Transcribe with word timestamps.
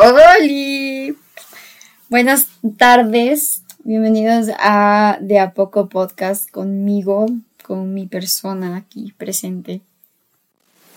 Hola. 0.00 1.14
Buenas 2.08 2.48
tardes. 2.76 3.64
Bienvenidos 3.82 4.46
a 4.60 5.18
De 5.20 5.40
a 5.40 5.54
poco 5.54 5.88
podcast 5.88 6.48
conmigo, 6.50 7.26
con 7.64 7.94
mi 7.94 8.06
persona 8.06 8.76
aquí 8.76 9.12
presente. 9.18 9.80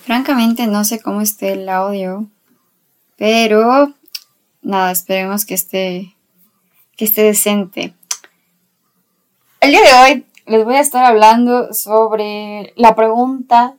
Francamente 0.04 0.68
no 0.68 0.84
sé 0.84 1.00
cómo 1.00 1.22
esté 1.22 1.54
el 1.54 1.68
audio, 1.70 2.28
pero 3.18 3.92
nada, 4.62 4.92
esperemos 4.92 5.46
que 5.46 5.56
esté 5.56 6.16
que 6.96 7.06
esté 7.06 7.24
decente. 7.24 7.96
El 9.62 9.72
día 9.72 9.82
de 9.82 9.94
hoy 9.94 10.26
les 10.46 10.64
voy 10.64 10.76
a 10.76 10.82
estar 10.82 11.06
hablando 11.06 11.74
sobre 11.74 12.72
la 12.76 12.94
pregunta 12.94 13.76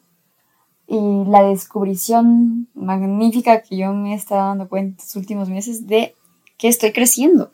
y 0.86 1.24
la 1.28 1.42
descubrición 1.44 2.68
magnífica 2.74 3.62
que 3.62 3.76
yo 3.76 3.92
me 3.94 4.12
he 4.12 4.16
estado 4.16 4.48
dando 4.48 4.68
cuenta 4.68 5.02
estos 5.02 5.16
últimos 5.16 5.48
meses 5.48 5.86
de 5.86 6.14
que 6.58 6.68
estoy 6.68 6.92
creciendo. 6.92 7.50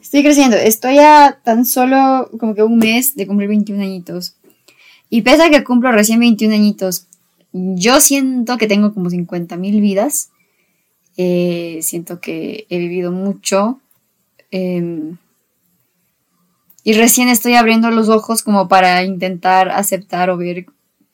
Estoy 0.00 0.22
creciendo. 0.22 0.56
Estoy 0.56 0.98
a 0.98 1.40
tan 1.42 1.64
solo 1.64 2.30
como 2.38 2.54
que 2.54 2.62
un 2.62 2.78
mes 2.78 3.16
de 3.16 3.26
cumplir 3.26 3.48
21 3.48 3.82
añitos. 3.82 4.36
Y 5.10 5.22
pese 5.22 5.44
a 5.44 5.50
que 5.50 5.64
cumplo 5.64 5.90
recién 5.92 6.20
21 6.20 6.54
añitos, 6.54 7.06
yo 7.52 8.00
siento 8.00 8.58
que 8.58 8.66
tengo 8.66 8.92
como 8.92 9.10
50 9.10 9.56
mil 9.56 9.80
vidas. 9.80 10.30
Eh, 11.16 11.78
siento 11.82 12.20
que 12.20 12.66
he 12.68 12.78
vivido 12.78 13.10
mucho. 13.10 13.80
Em, 14.50 15.16
y 16.84 16.92
recién 16.92 17.28
estoy 17.28 17.54
abriendo 17.54 17.90
los 17.90 18.08
ojos 18.08 18.42
como 18.42 18.68
para 18.68 19.02
intentar 19.02 19.70
aceptar 19.70 20.30
o 20.30 20.36
ver 20.36 20.66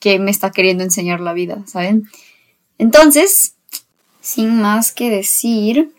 qué 0.03 0.19
me 0.19 0.33
está 0.33 0.51
queriendo 0.51 0.83
enseñar 0.83 1.21
la 1.21 1.33
vida, 1.33 1.63
¿saben? 1.67 2.09
Entonces, 2.77 3.55
sin 4.21 4.61
más 4.61 4.91
que 4.91 5.11
decir, 5.11 5.95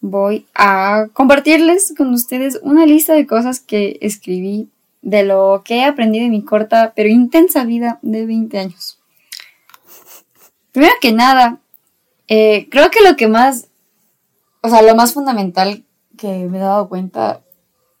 voy 0.00 0.46
a 0.54 1.06
compartirles 1.12 1.92
con 1.98 2.14
ustedes 2.14 2.58
una 2.62 2.86
lista 2.86 3.12
de 3.12 3.26
cosas 3.26 3.60
que 3.60 3.98
escribí 4.00 4.70
de 5.02 5.22
lo 5.24 5.60
que 5.66 5.76
he 5.76 5.84
aprendido 5.84 6.24
en 6.24 6.30
mi 6.30 6.42
corta 6.42 6.94
pero 6.96 7.10
intensa 7.10 7.64
vida 7.64 7.98
de 8.00 8.24
20 8.24 8.58
años. 8.58 8.98
Primero 10.72 10.94
que 11.02 11.12
nada, 11.12 11.58
eh, 12.26 12.68
creo 12.70 12.90
que 12.90 13.02
lo 13.02 13.16
que 13.16 13.28
más, 13.28 13.68
o 14.62 14.70
sea, 14.70 14.80
lo 14.80 14.94
más 14.94 15.12
fundamental 15.12 15.84
que 16.16 16.46
me 16.48 16.56
he 16.56 16.60
dado 16.62 16.88
cuenta 16.88 17.42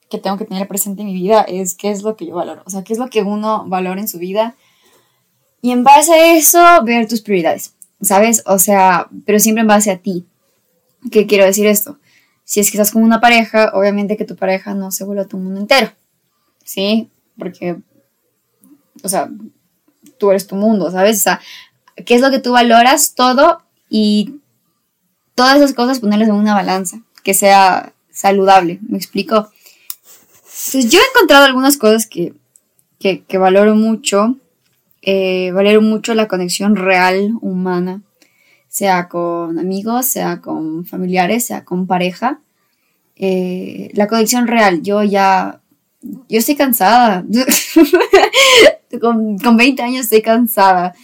que 0.08 0.16
tengo 0.16 0.38
que 0.38 0.46
tener 0.46 0.66
presente 0.66 1.02
en 1.02 1.08
mi 1.08 1.14
vida 1.14 1.42
es 1.42 1.74
qué 1.74 1.90
es 1.90 2.02
lo 2.02 2.16
que 2.16 2.24
yo 2.24 2.36
valoro, 2.36 2.62
o 2.64 2.70
sea, 2.70 2.84
qué 2.84 2.94
es 2.94 2.98
lo 2.98 3.10
que 3.10 3.22
uno 3.22 3.66
valora 3.68 4.00
en 4.00 4.08
su 4.08 4.18
vida 4.18 4.54
y 5.62 5.72
en 5.72 5.84
base 5.84 6.12
a 6.12 6.36
eso, 6.36 6.58
ver 6.84 7.06
tus 7.06 7.20
prioridades, 7.20 7.74
¿sabes? 8.00 8.42
O 8.46 8.58
sea, 8.58 9.08
pero 9.26 9.38
siempre 9.38 9.62
en 9.62 9.68
base 9.68 9.90
a 9.90 9.98
ti. 9.98 10.26
¿Qué 11.10 11.26
quiero 11.26 11.44
decir 11.44 11.66
esto? 11.66 11.98
Si 12.44 12.60
es 12.60 12.70
que 12.70 12.76
estás 12.76 12.90
con 12.90 13.02
una 13.02 13.20
pareja, 13.20 13.70
obviamente 13.74 14.16
que 14.16 14.24
tu 14.24 14.36
pareja 14.36 14.74
no 14.74 14.90
se 14.90 15.04
vuelva 15.04 15.26
tu 15.26 15.36
mundo 15.38 15.60
entero, 15.60 15.92
¿sí? 16.64 17.08
Porque, 17.38 17.76
o 19.02 19.08
sea, 19.08 19.30
tú 20.18 20.30
eres 20.30 20.46
tu 20.46 20.56
mundo, 20.56 20.90
¿sabes? 20.90 21.18
O 21.18 21.20
sea, 21.20 21.40
¿qué 22.04 22.14
es 22.14 22.20
lo 22.20 22.30
que 22.30 22.38
tú 22.38 22.52
valoras? 22.52 23.14
Todo 23.14 23.62
y 23.88 24.40
todas 25.34 25.56
esas 25.56 25.74
cosas 25.74 26.00
ponerlas 26.00 26.28
en 26.28 26.34
una 26.34 26.54
balanza, 26.54 27.00
que 27.22 27.34
sea 27.34 27.92
saludable, 28.10 28.78
¿me 28.88 28.98
explico? 28.98 29.50
Entonces 30.66 30.90
yo 30.90 30.98
he 30.98 31.10
encontrado 31.14 31.44
algunas 31.44 31.76
cosas 31.76 32.06
que, 32.06 32.34
que, 32.98 33.24
que 33.24 33.38
valoro 33.38 33.74
mucho 33.74 34.36
eh, 35.02 35.50
valer 35.52 35.80
mucho 35.80 36.14
la 36.14 36.28
conexión 36.28 36.76
real 36.76 37.32
humana, 37.40 38.02
sea 38.68 39.08
con 39.08 39.58
amigos, 39.58 40.06
sea 40.06 40.40
con 40.40 40.84
familiares, 40.84 41.46
sea 41.46 41.64
con 41.64 41.86
pareja. 41.86 42.40
Eh, 43.16 43.90
la 43.94 44.06
conexión 44.06 44.46
real, 44.46 44.82
yo 44.82 45.02
ya, 45.02 45.60
yo 46.02 46.38
estoy 46.38 46.56
cansada, 46.56 47.24
con, 49.00 49.38
con 49.38 49.56
20 49.56 49.82
años 49.82 50.04
estoy 50.04 50.22
cansada 50.22 50.94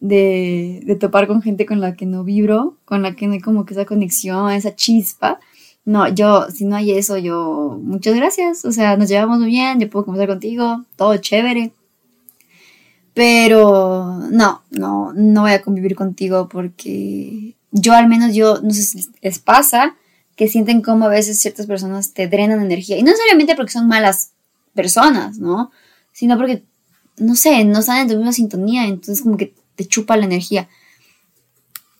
de, 0.00 0.80
de 0.84 0.96
topar 0.96 1.26
con 1.26 1.42
gente 1.42 1.66
con 1.66 1.80
la 1.80 1.94
que 1.94 2.06
no 2.06 2.24
vibro, 2.24 2.76
con 2.84 3.02
la 3.02 3.14
que 3.14 3.26
no 3.26 3.34
hay 3.34 3.40
como 3.40 3.64
que 3.64 3.74
esa 3.74 3.84
conexión, 3.84 4.50
esa 4.50 4.74
chispa. 4.74 5.38
No, 5.84 6.08
yo, 6.08 6.46
si 6.50 6.64
no 6.64 6.76
hay 6.76 6.92
eso, 6.92 7.18
yo, 7.18 7.78
muchas 7.82 8.14
gracias. 8.14 8.64
O 8.64 8.72
sea, 8.72 8.96
nos 8.96 9.08
llevamos 9.08 9.38
muy 9.38 9.48
bien, 9.48 9.80
yo 9.80 9.90
puedo 9.90 10.04
conversar 10.04 10.28
contigo, 10.28 10.84
todo 10.96 11.16
chévere. 11.16 11.72
Pero 13.14 14.20
no, 14.30 14.62
no, 14.70 15.12
no 15.14 15.40
voy 15.42 15.52
a 15.52 15.62
convivir 15.62 15.96
contigo 15.96 16.48
porque 16.48 17.56
yo 17.72 17.92
al 17.94 18.08
menos 18.08 18.34
yo, 18.34 18.60
no 18.62 18.70
sé 18.70 18.82
si 18.82 19.08
les 19.20 19.38
pasa, 19.38 19.96
que 20.36 20.48
sienten 20.48 20.80
como 20.80 21.04
a 21.04 21.08
veces 21.08 21.40
ciertas 21.40 21.66
personas 21.66 22.12
te 22.12 22.28
drenan 22.28 22.62
energía. 22.62 22.96
Y 22.96 23.02
no 23.02 23.10
necesariamente 23.10 23.56
porque 23.56 23.72
son 23.72 23.88
malas 23.88 24.32
personas, 24.74 25.38
¿no? 25.38 25.70
Sino 26.12 26.36
porque, 26.36 26.64
no 27.18 27.34
sé, 27.34 27.64
no 27.64 27.80
están 27.80 27.98
en 27.98 28.08
tu 28.08 28.16
misma 28.16 28.32
sintonía, 28.32 28.84
entonces 28.84 29.22
como 29.22 29.36
que 29.36 29.54
te 29.76 29.84
chupa 29.84 30.16
la 30.16 30.24
energía. 30.24 30.68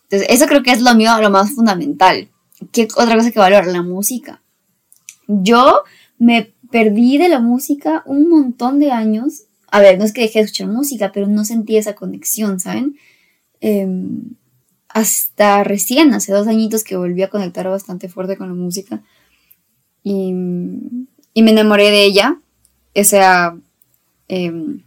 Entonces, 0.05 0.29
eso 0.31 0.47
creo 0.47 0.63
que 0.63 0.73
es 0.73 0.81
lo 0.81 0.95
mío, 0.95 1.11
lo 1.21 1.31
más 1.31 1.53
fundamental. 1.53 2.31
¿Qué 2.73 2.89
otra 2.97 3.17
cosa 3.17 3.31
que 3.31 3.39
valoro? 3.39 3.71
La 3.71 3.83
música. 3.83 4.43
Yo 5.27 5.83
me 6.19 6.53
perdí 6.71 7.19
de 7.19 7.29
la 7.29 7.41
música 7.41 8.03
un 8.07 8.29
montón 8.29 8.79
de 8.79 8.91
años 8.91 9.45
a 9.71 9.81
ver, 9.81 9.99
no 9.99 10.05
es 10.05 10.13
que 10.13 10.23
dejé 10.23 10.41
de 10.41 10.47
escuchar 10.47 10.69
música, 10.69 11.13
pero 11.13 11.27
no 11.27 11.45
sentí 11.45 11.77
esa 11.77 11.95
conexión, 11.95 12.61
¿saben? 12.61 12.97
Em, 13.61 14.37
hasta 14.89 15.63
recién, 15.65 16.13
hace 16.15 16.33
dos 16.33 16.49
añitos 16.49 16.85
que 16.85 16.97
volví 16.97 17.23
a 17.23 17.31
conectar 17.31 17.69
bastante 17.69 18.09
fuerte 18.09 18.37
con 18.37 18.49
la 18.49 18.55
música 18.55 19.03
y, 20.03 20.33
me 20.33 21.51
enamoré 21.53 21.91
de 21.91 22.05
ella. 22.05 22.41
O 22.95 23.05
sea, 23.05 23.57
em, 24.29 24.83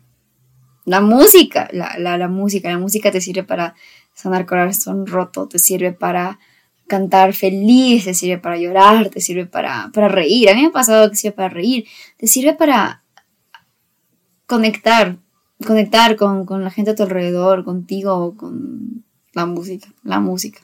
la 0.86 1.02
música, 1.02 1.70
la, 1.72 1.98
la, 1.98 2.28
música, 2.28 2.70
la 2.70 2.78
música 2.78 3.12
te 3.12 3.22
sirve 3.22 3.44
para 3.44 3.76
sanar 4.14 4.46
corazón 4.46 5.08
roto, 5.08 5.48
te 5.48 5.60
sirve 5.60 5.94
para 5.94 6.40
cantar 6.88 7.34
feliz, 7.34 8.06
te 8.06 8.14
sirve 8.14 8.40
para 8.40 8.58
llorar, 8.58 9.10
te 9.10 9.22
sirve 9.22 9.46
para, 9.46 9.90
para 9.94 10.10
reír. 10.10 10.50
A 10.50 10.54
mí 10.56 10.62
me 10.62 10.68
ha 10.68 10.72
pasado 10.72 11.10
que 11.10 11.16
sirve 11.16 11.36
para 11.36 11.50
reír, 11.50 11.86
te 12.18 12.28
sirve 12.28 12.54
para 12.54 13.03
conectar, 14.54 15.18
conectar 15.66 16.16
con, 16.16 16.46
la 16.64 16.70
gente 16.70 16.92
a 16.92 16.96
tu 16.96 17.02
alrededor, 17.04 17.66
contigo, 17.66 18.36
con 18.38 19.04
la 19.34 19.48
música, 19.48 19.88
la 20.04 20.20
música. 20.20 20.62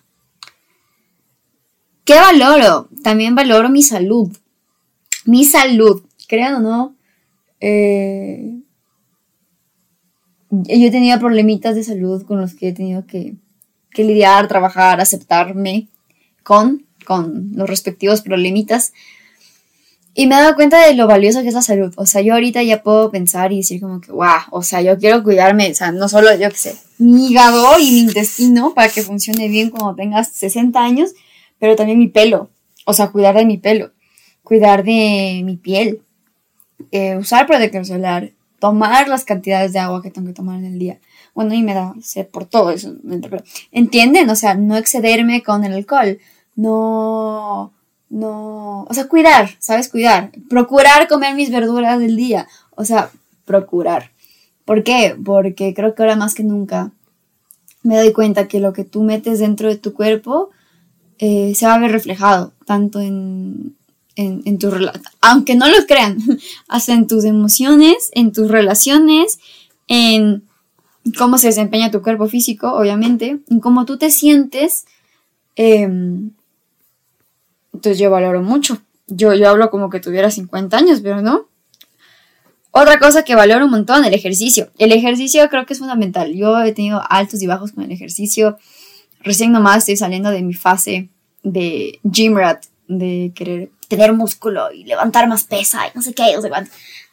¿Qué 2.05 2.13
valoro? 2.13 2.87
También 3.03 3.33
valoro 3.33 3.69
mi 3.69 3.81
salud. 3.81 4.29
Mi 5.25 5.43
salud, 5.43 6.03
crean 6.27 6.55
o 6.55 6.59
no, 6.59 6.95
eh, 7.59 8.59
yo 10.51 10.87
he 10.87 10.91
tenido 10.91 11.19
problemitas 11.19 11.75
de 11.75 11.83
salud 11.83 12.23
con 12.25 12.39
los 12.39 12.53
que 12.53 12.69
he 12.69 12.73
tenido 12.73 13.07
que, 13.07 13.35
que 13.91 14.03
lidiar, 14.03 14.47
trabajar, 14.47 15.01
aceptarme 15.01 15.87
con, 16.43 16.85
con 17.05 17.51
los 17.53 17.67
respectivos 17.67 18.21
problemitas. 18.21 18.93
Y 20.19 20.27
me 20.27 20.35
he 20.35 20.39
dado 20.39 20.55
cuenta 20.55 20.85
de 20.85 20.95
lo 20.95 21.07
valioso 21.07 21.43
que 21.43 21.47
es 21.47 21.53
la 21.53 21.61
salud. 21.61 21.93
O 21.95 22.05
sea, 22.05 22.19
yo 22.19 22.33
ahorita 22.33 22.61
ya 22.61 22.83
puedo 22.83 23.09
pensar 23.09 23.53
y 23.53 23.57
decir 23.59 23.79
como 23.79 24.01
que, 24.01 24.11
wow, 24.11 24.41
o 24.51 24.61
sea, 24.61 24.81
yo 24.81 24.97
quiero 24.97 25.23
cuidarme, 25.23 25.71
o 25.71 25.73
sea, 25.73 25.93
no 25.93 26.09
solo, 26.09 26.35
yo 26.35 26.49
qué 26.49 26.57
sé, 26.57 26.75
mi 26.97 27.27
hígado 27.27 27.79
y 27.79 27.89
mi 27.89 27.99
intestino 27.99 28.73
para 28.73 28.89
que 28.89 29.01
funcione 29.01 29.47
bien 29.47 29.69
cuando 29.69 29.95
tengas 29.95 30.27
60 30.33 30.77
años, 30.77 31.11
pero 31.57 31.77
también 31.77 31.97
mi 31.99 32.09
pelo. 32.09 32.49
O 32.83 32.91
sea, 32.91 33.07
cuidar 33.11 33.33
de 33.33 33.45
mi 33.45 33.59
pelo, 33.59 33.91
cuidar 34.43 34.83
de 34.83 35.41
mi 35.45 35.55
piel, 35.55 36.01
eh, 36.91 37.15
usar 37.15 37.47
protector 37.47 37.85
solar, 37.85 38.33
tomar 38.59 39.07
las 39.07 39.23
cantidades 39.23 39.71
de 39.71 39.79
agua 39.79 40.01
que 40.01 40.11
tengo 40.11 40.27
que 40.27 40.33
tomar 40.33 40.59
en 40.59 40.65
el 40.65 40.79
día. 40.79 40.99
Bueno, 41.33 41.53
y 41.53 41.63
me 41.63 41.73
da 41.73 41.93
sé 42.01 42.25
por 42.25 42.43
todo 42.43 42.71
eso. 42.71 42.93
¿Entienden? 43.71 44.29
O 44.29 44.35
sea, 44.35 44.53
no 44.55 44.75
excederme 44.75 45.43
con 45.43 45.63
el 45.63 45.71
alcohol, 45.71 46.19
no 46.57 47.71
no, 48.09 48.83
o 48.83 48.93
sea, 48.93 49.07
cuidar, 49.07 49.51
¿sabes? 49.59 49.89
Cuidar. 49.89 50.31
Procurar 50.49 51.07
comer 51.07 51.35
mis 51.35 51.51
verduras 51.51 51.99
del 51.99 52.15
día. 52.15 52.47
O 52.75 52.85
sea, 52.85 53.11
procurar. 53.45 54.11
¿Por 54.65 54.83
qué? 54.83 55.15
Porque 55.23 55.73
creo 55.73 55.95
que 55.95 56.03
ahora 56.03 56.15
más 56.15 56.33
que 56.33 56.43
nunca 56.43 56.91
me 57.83 57.97
doy 57.97 58.11
cuenta 58.13 58.47
que 58.47 58.59
lo 58.59 58.73
que 58.73 58.83
tú 58.83 59.03
metes 59.03 59.39
dentro 59.39 59.69
de 59.69 59.77
tu 59.77 59.93
cuerpo 59.93 60.49
eh, 61.17 61.53
se 61.55 61.65
va 61.65 61.75
a 61.75 61.79
ver 61.79 61.91
reflejado, 61.91 62.53
tanto 62.65 62.99
en, 62.99 63.75
en, 64.15 64.41
en 64.45 64.57
tu 64.57 64.71
aunque 65.21 65.55
no 65.55 65.67
lo 65.67 65.85
crean, 65.87 66.17
hasta 66.67 66.93
en 66.93 67.07
tus 67.07 67.25
emociones, 67.25 68.09
en 68.13 68.31
tus 68.31 68.49
relaciones, 68.49 69.39
en 69.87 70.43
cómo 71.17 71.37
se 71.37 71.47
desempeña 71.47 71.91
tu 71.91 72.01
cuerpo 72.01 72.27
físico, 72.27 72.73
obviamente, 72.73 73.39
en 73.49 73.59
cómo 73.59 73.85
tú 73.85 73.97
te 73.97 74.11
sientes. 74.11 74.85
Em, 75.55 76.31
entonces 77.79 77.97
yo 77.97 78.11
valoro 78.11 78.41
mucho. 78.41 78.81
Yo, 79.07 79.33
yo 79.33 79.49
hablo 79.49 79.69
como 79.71 79.89
que 79.89 80.01
tuviera 80.01 80.29
50 80.29 80.77
años, 80.77 80.99
pero 81.01 81.21
no. 81.21 81.47
Otra 82.71 82.99
cosa 82.99 83.23
que 83.23 83.35
valoro 83.35 83.65
un 83.65 83.71
montón, 83.71 84.03
el 84.03 84.13
ejercicio. 84.13 84.69
El 84.77 84.91
ejercicio 84.91 85.47
creo 85.49 85.65
que 85.65 85.71
es 85.71 85.79
fundamental. 85.79 86.33
Yo 86.33 86.61
he 86.61 86.73
tenido 86.73 87.01
altos 87.09 87.41
y 87.41 87.47
bajos 87.47 87.71
con 87.71 87.85
el 87.85 87.91
ejercicio. 87.93 88.57
Recién 89.21 89.53
nomás 89.53 89.77
estoy 89.77 89.95
saliendo 89.95 90.29
de 90.29 90.41
mi 90.41 90.53
fase 90.53 91.09
de 91.41 92.01
gym 92.03 92.35
rat, 92.35 92.65
de 92.89 93.31
querer 93.33 93.71
tener 93.87 94.11
músculo 94.11 94.73
y 94.73 94.83
levantar 94.83 95.29
más 95.29 95.45
pesa 95.45 95.87
y 95.87 95.91
no 95.95 96.01
sé 96.01 96.13
qué, 96.13 96.35
no 96.35 96.41
sé. 96.41 96.51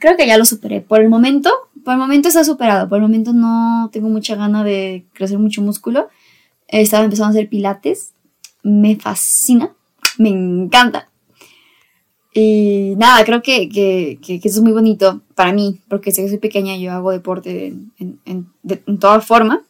Creo 0.00 0.16
que 0.16 0.26
ya 0.26 0.36
lo 0.36 0.44
superé. 0.44 0.80
Por 0.80 1.00
el 1.00 1.08
momento, 1.08 1.50
por 1.84 1.94
el 1.94 2.00
momento 2.00 2.26
está 2.26 2.42
superado. 2.42 2.88
Por 2.88 2.98
el 2.98 3.02
momento 3.02 3.32
no 3.32 3.88
tengo 3.92 4.08
mucha 4.08 4.34
gana 4.34 4.64
de 4.64 5.06
crecer 5.12 5.38
mucho 5.38 5.62
músculo. 5.62 6.08
Estaba 6.66 7.04
empezando 7.04 7.28
a 7.28 7.30
hacer 7.30 7.48
pilates. 7.48 8.14
Me 8.64 8.96
fascina. 8.96 9.75
Me 10.18 10.30
encanta. 10.30 11.10
Y 12.32 12.94
nada, 12.96 13.24
creo 13.24 13.42
que, 13.42 13.68
que, 13.68 14.18
que, 14.22 14.36
eso 14.36 14.58
es 14.58 14.62
muy 14.62 14.72
bonito 14.72 15.22
para 15.34 15.52
mí, 15.52 15.80
porque 15.88 16.10
sé 16.10 16.22
que 16.22 16.28
soy 16.28 16.38
pequeña 16.38 16.76
yo 16.76 16.92
hago 16.92 17.10
deporte 17.10 17.68
en, 17.68 17.92
en, 17.98 18.52
en 18.64 18.98
toda 18.98 19.20
forma. 19.20 19.64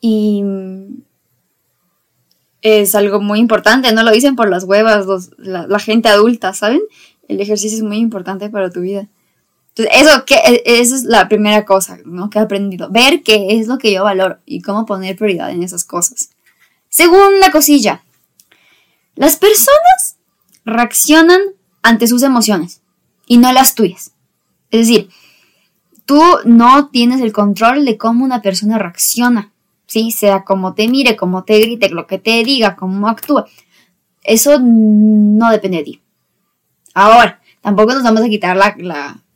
Y 0.00 0.42
es 2.62 2.94
algo 2.94 3.20
muy 3.20 3.38
importante, 3.38 3.92
no 3.92 4.02
lo 4.02 4.10
dicen 4.10 4.36
por 4.36 4.50
las 4.50 4.64
huevas 4.64 5.30
la, 5.38 5.78
gente 5.78 6.08
adulta, 6.08 6.52
¿saben? 6.52 6.82
El 7.28 7.40
ejercicio 7.40 7.78
es 7.78 7.84
muy 7.84 7.98
importante 7.98 8.50
para 8.50 8.70
tu 8.70 8.80
vida. 8.80 9.08
Entonces, 9.74 10.02
eso, 10.02 10.24
que, 10.24 10.34
e, 10.34 10.62
esa 10.64 10.96
es 10.96 11.04
la 11.04 11.28
primera 11.28 11.64
cosa 11.64 11.98
¿no? 12.04 12.28
que 12.28 12.38
he 12.38 12.42
aprendido. 12.42 12.90
Ver 12.90 13.22
qué 13.22 13.58
es 13.58 13.68
lo 13.68 13.78
que 13.78 13.92
yo 13.92 14.04
valoro 14.04 14.38
y 14.44 14.62
cómo 14.62 14.84
poner 14.84 15.16
prioridad 15.16 15.50
en 15.50 15.62
esas 15.62 15.84
cosas. 15.84 16.30
Segunda 16.88 17.52
cosilla. 17.52 18.02
Las 19.14 19.36
personas 19.36 20.18
reaccionan 20.64 21.40
ante 21.82 22.06
sus 22.06 22.22
emociones 22.22 22.82
y 23.26 23.38
no 23.38 23.52
las 23.52 23.74
tuyas. 23.74 24.12
Es 24.70 24.88
decir, 24.88 25.10
tú 26.06 26.22
no 26.44 26.88
tienes 26.88 27.20
el 27.20 27.32
control 27.32 27.84
de 27.84 27.98
cómo 27.98 28.24
una 28.24 28.42
persona 28.42 28.78
reacciona. 28.78 29.52
¿sí? 29.86 30.10
Sea 30.10 30.44
como 30.44 30.74
te 30.74 30.88
mire, 30.88 31.16
como 31.16 31.44
te 31.44 31.58
grite, 31.60 31.90
lo 31.90 32.06
que 32.06 32.18
te 32.18 32.42
diga, 32.44 32.76
cómo 32.76 33.08
actúa. 33.08 33.46
Eso 34.22 34.58
no 34.60 35.50
depende 35.50 35.78
de 35.78 35.84
ti. 35.84 36.02
Ahora, 36.94 37.40
tampoco 37.60 37.94
nos 37.94 38.02
vamos 38.02 38.22
a 38.22 38.28
quitar 38.28 38.56
la, 38.56 38.74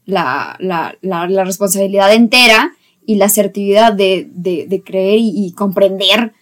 la, 0.06 0.56
la, 0.59 0.97
la 1.00 1.44
responsabilidad 1.44 2.12
entera 2.12 2.73
y 3.06 3.17
la 3.17 3.27
asertividad 3.27 3.93
de, 3.93 4.29
de, 4.32 4.82
creer 4.85 5.19
y, 5.20 5.53
comprender 5.53 6.32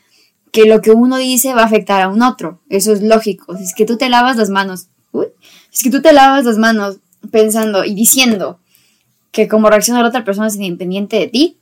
que 0.52 0.66
lo 0.66 0.82
que 0.82 0.92
uno 0.92 1.16
dice 1.16 1.54
va 1.54 1.62
a 1.62 1.66
afectar 1.66 2.02
a 2.02 2.08
un 2.08 2.22
otro. 2.22 2.60
Eso 2.68 2.92
es 2.92 3.02
lógico. 3.02 3.56
Si 3.56 3.64
es 3.64 3.74
que 3.74 3.86
tú 3.86 3.96
te 3.96 4.08
lavas 4.08 4.36
las 4.36 4.50
manos, 4.50 4.86
uy, 5.10 5.26
es 5.72 5.82
que 5.82 5.90
tú 5.90 6.02
te 6.02 6.12
lavas 6.12 6.44
las 6.44 6.58
manos 6.58 6.98
pensando 7.30 7.84
y 7.84 7.94
diciendo 7.94 8.60
que 9.32 9.48
como 9.48 9.70
reacciona 9.70 10.02
la 10.02 10.08
otra 10.08 10.24
persona 10.24 10.48
es 10.48 10.56
independiente 10.56 11.16
de 11.18 11.26
ti, 11.26 11.58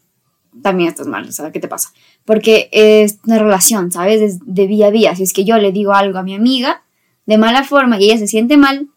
también 0.63 0.89
estás 0.89 1.07
mal, 1.07 1.29
o 1.29 1.31
sea, 1.31 1.53
¿qué 1.53 1.61
te 1.61 1.69
pasa? 1.69 1.91
Porque 2.25 2.69
es 2.73 3.19
una 3.25 3.39
relación, 3.39 3.93
¿sabes? 3.93 4.21
Es 4.21 4.39
de 4.45 4.67
vía 4.67 4.89
a 4.89 4.91
vía. 4.91 5.15
Si 5.15 5.23
es 5.23 5.33
que 5.33 5.45
yo 5.45 5.57
le 5.59 5.71
digo 5.71 5.95
algo 5.95 6.19
a 6.19 6.25
mi 6.25 6.35
amiga 6.35 6.83
de 7.27 7.39
mala 7.39 7.63
forma 7.63 8.01
y 8.01 8.07
ella 8.07 8.19
se 8.19 8.27
siente 8.27 8.57
mal, 8.57 8.89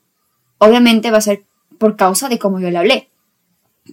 obviamente 0.57 1.11
va 1.11 1.19
a 1.19 1.21
ser 1.21 1.43
por 1.77 1.95
causa 1.95 2.29
de 2.29 2.39
cómo 2.39 2.59
yo 2.59 2.71
le 2.71 2.79
hablé. 2.79 3.09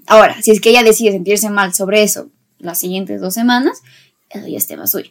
Ahora, 0.06 0.40
si 0.40 0.52
es 0.52 0.62
que 0.62 0.70
ella 0.70 0.82
decide 0.82 1.12
sentirse 1.12 1.50
mal 1.50 1.74
sobre 1.74 2.02
eso 2.02 2.30
las 2.58 2.78
siguientes 2.78 3.20
dos 3.20 3.34
semanas, 3.34 3.82
eso 4.30 4.46
ya 4.46 4.56
es 4.56 4.66
tema 4.66 4.86
suyo. 4.86 5.10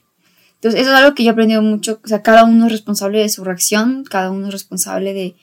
Entonces, 0.59 0.81
eso 0.81 0.91
es 0.91 0.97
algo 0.97 1.15
que 1.15 1.23
yo 1.23 1.29
he 1.29 1.33
aprendido 1.33 1.61
mucho. 1.61 2.01
O 2.03 2.07
sea, 2.07 2.21
cada 2.21 2.43
uno 2.43 2.65
es 2.65 2.71
responsable 2.73 3.19
de 3.19 3.29
su 3.29 3.43
reacción, 3.43 4.03
cada 4.03 4.29
uno 4.29 4.47
es 4.47 4.53
responsable 4.53 5.13
de, 5.13 5.35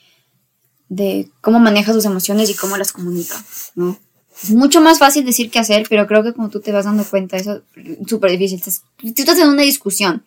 de 0.89 1.31
cómo 1.41 1.59
maneja 1.59 1.95
sus 1.95 2.05
emociones 2.05 2.51
y 2.51 2.55
cómo 2.55 2.77
las 2.77 2.93
comunica, 2.93 3.43
¿no? 3.75 3.99
Es 4.43 4.51
mucho 4.51 4.83
más 4.83 4.99
fácil 4.99 5.25
decir 5.25 5.51
que 5.51 5.59
hacer, 5.59 5.87
pero 5.89 6.07
creo 6.07 6.23
que 6.23 6.35
como 6.35 6.51
tú 6.51 6.61
te 6.61 6.71
vas 6.71 6.85
dando 6.85 7.05
cuenta, 7.05 7.39
eso 7.39 7.63
es 7.77 8.07
súper 8.07 8.31
difícil. 8.33 8.61
Tú 8.63 9.15
estás 9.17 9.39
en 9.39 9.49
una 9.49 9.63
discusión 9.63 10.25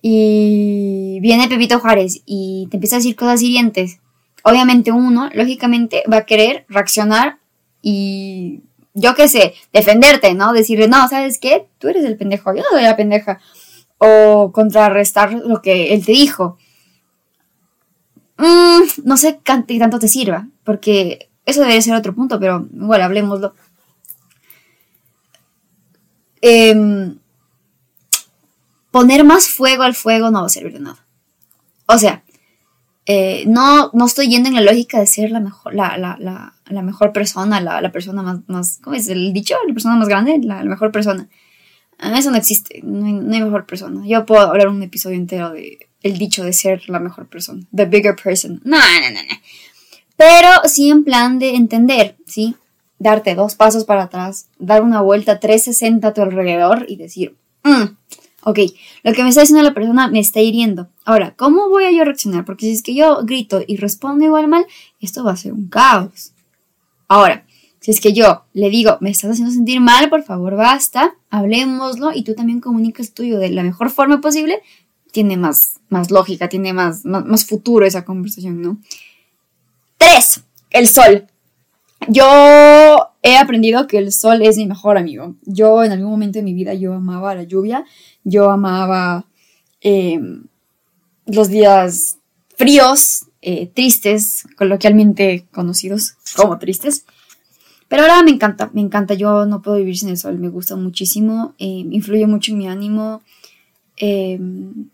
y 0.00 1.18
viene 1.20 1.48
Pepito 1.48 1.80
Juárez 1.80 2.22
y 2.24 2.68
te 2.70 2.76
empieza 2.76 2.96
a 2.96 2.98
decir 3.00 3.16
cosas 3.16 3.42
hirientes. 3.42 3.98
Obviamente 4.44 4.92
uno, 4.92 5.30
lógicamente, 5.34 6.04
va 6.12 6.18
a 6.18 6.26
querer 6.26 6.64
reaccionar 6.68 7.38
y, 7.80 8.62
yo 8.94 9.14
qué 9.14 9.28
sé, 9.28 9.54
defenderte, 9.72 10.34
¿no? 10.34 10.52
Decirle, 10.52 10.88
no, 10.88 11.08
¿sabes 11.08 11.38
qué? 11.38 11.66
Tú 11.78 11.88
eres 11.88 12.04
el 12.04 12.16
pendejo, 12.16 12.54
yo 12.54 12.62
no 12.62 12.70
soy 12.70 12.82
la 12.82 12.96
pendeja. 12.96 13.40
O 14.04 14.50
contrarrestar 14.52 15.32
lo 15.32 15.62
que 15.62 15.94
él 15.94 16.04
te 16.04 16.12
dijo. 16.12 16.58
Mm, 18.38 18.82
no 19.04 19.16
sé 19.16 19.38
qué 19.44 19.78
tanto 19.78 19.98
te 19.98 20.08
sirva, 20.08 20.48
porque 20.64 21.28
eso 21.46 21.60
debe 21.60 21.80
ser 21.82 21.94
otro 21.94 22.14
punto, 22.14 22.40
pero 22.40 22.66
igual 22.72 23.02
hablemoslo. 23.02 23.54
Em, 26.40 27.18
poner 28.90 29.24
más 29.24 29.48
fuego 29.48 29.84
al 29.84 29.94
fuego 29.94 30.30
no 30.30 30.40
va 30.40 30.46
a 30.46 30.50
servir 30.50 30.72
de 30.72 30.80
nada. 30.80 31.06
O 31.86 31.98
sea, 31.98 32.24
eh, 33.06 33.44
no, 33.46 33.90
no 33.92 34.06
estoy 34.06 34.28
yendo 34.28 34.48
en 34.48 34.54
la 34.54 34.60
lógica 34.60 35.00
de 35.00 35.06
ser 35.06 35.30
la 35.30 35.40
mejor, 35.40 35.74
la, 35.74 35.96
la, 35.98 36.16
la, 36.20 36.54
la 36.66 36.82
mejor 36.82 37.12
persona, 37.12 37.60
la, 37.60 37.92
persona 37.92 38.22
más, 38.22 38.40
más, 38.46 38.78
¿cómo 38.82 38.94
es 38.94 39.08
el 39.08 39.32
dicho? 39.32 39.56
La 39.66 39.74
persona 39.74 39.96
más 39.96 40.08
grande, 40.08 40.38
la, 40.42 40.62
mejor 40.64 40.92
persona. 40.92 41.28
Eso 42.02 42.30
no 42.30 42.36
existe, 42.36 42.80
no 42.82 43.06
hay, 43.06 43.12
no 43.12 43.46
mejor 43.46 43.66
persona. 43.66 44.02
Yo 44.06 44.26
puedo 44.26 44.42
hablar 44.42 44.68
un 44.68 44.82
episodio 44.82 45.16
entero 45.16 45.50
de 45.50 45.86
el 46.02 46.18
dicho 46.18 46.44
de 46.44 46.52
ser 46.52 46.88
la 46.88 46.98
mejor 46.98 47.28
persona, 47.28 47.62
the 47.74 47.84
bigger 47.84 48.16
person. 48.16 48.60
No, 48.64 48.78
no, 48.78 49.10
no, 49.10 49.22
no. 49.22 49.36
Pero 50.16 50.48
sí 50.68 50.90
en 50.90 51.04
plan 51.04 51.38
de 51.38 51.54
entender, 51.54 52.16
¿sí? 52.26 52.56
Darte 52.98 53.34
dos 53.34 53.54
pasos 53.54 53.84
para 53.84 54.04
atrás, 54.04 54.46
dar 54.58 54.82
una 54.82 55.00
vuelta 55.00 55.40
360 55.40 56.08
a 56.08 56.14
tu 56.14 56.22
alrededor 56.22 56.86
y 56.88 56.96
decir, 56.96 57.36
mm, 57.64 57.84
ok, 58.44 58.58
lo 59.02 59.12
que 59.12 59.22
me 59.22 59.28
está 59.28 59.42
diciendo 59.42 59.62
la 59.62 59.74
persona 59.74 60.08
me 60.08 60.20
está 60.20 60.40
hiriendo. 60.40 60.88
Ahora, 61.04 61.34
¿cómo 61.36 61.68
voy 61.68 61.84
a 61.84 61.92
yo 61.92 62.04
reaccionar? 62.04 62.44
Porque 62.44 62.66
si 62.66 62.72
es 62.72 62.82
que 62.82 62.94
yo 62.94 63.24
grito 63.24 63.62
y 63.66 63.76
respondo 63.76 64.24
igual 64.24 64.48
mal, 64.48 64.66
esto 65.00 65.24
va 65.24 65.32
a 65.32 65.36
ser 65.36 65.52
un 65.52 65.68
caos. 65.68 66.32
Ahora, 67.08 67.44
si 67.82 67.90
es 67.90 68.00
que 68.00 68.12
yo 68.12 68.44
le 68.52 68.70
digo, 68.70 68.96
me 69.00 69.10
estás 69.10 69.32
haciendo 69.32 69.52
sentir 69.52 69.80
mal, 69.80 70.08
por 70.08 70.22
favor, 70.22 70.54
basta, 70.54 71.16
hablemoslo 71.30 72.12
y 72.14 72.22
tú 72.22 72.34
también 72.34 72.60
comunicas 72.60 73.12
tuyo 73.12 73.40
de 73.40 73.50
la 73.50 73.64
mejor 73.64 73.90
forma 73.90 74.20
posible, 74.20 74.62
tiene 75.10 75.36
más, 75.36 75.80
más 75.88 76.12
lógica, 76.12 76.48
tiene 76.48 76.72
más, 76.72 77.04
más 77.04 77.44
futuro 77.44 77.84
esa 77.84 78.04
conversación, 78.04 78.62
¿no? 78.62 78.78
Tres, 79.98 80.44
el 80.70 80.86
sol. 80.86 81.26
Yo 82.06 83.10
he 83.22 83.36
aprendido 83.36 83.88
que 83.88 83.98
el 83.98 84.12
sol 84.12 84.42
es 84.42 84.56
mi 84.58 84.66
mejor 84.66 84.96
amigo. 84.96 85.34
Yo 85.42 85.82
en 85.82 85.90
algún 85.90 86.12
momento 86.12 86.38
de 86.38 86.44
mi 86.44 86.54
vida 86.54 86.74
yo 86.74 86.94
amaba 86.94 87.34
la 87.34 87.42
lluvia, 87.42 87.84
yo 88.22 88.48
amaba 88.48 89.26
em, 89.80 90.44
los 91.26 91.48
días 91.48 92.18
fríos, 92.56 93.26
eh, 93.40 93.66
tristes, 93.66 94.44
coloquialmente 94.56 95.46
conocidos 95.50 96.14
como 96.36 96.60
tristes. 96.60 97.06
Pero 97.92 98.04
ahora 98.04 98.22
me 98.22 98.30
encanta, 98.30 98.70
me 98.72 98.80
encanta. 98.80 99.12
Yo 99.12 99.44
no 99.44 99.60
puedo 99.60 99.76
vivir 99.76 99.98
sin 99.98 100.08
el 100.08 100.16
sol, 100.16 100.38
me 100.38 100.48
gusta 100.48 100.76
muchísimo, 100.76 101.54
em, 101.58 101.92
influye 101.92 102.26
mucho 102.26 102.50
en 102.52 102.56
mi 102.56 102.66
ánimo. 102.66 103.20
Em, 103.98 104.88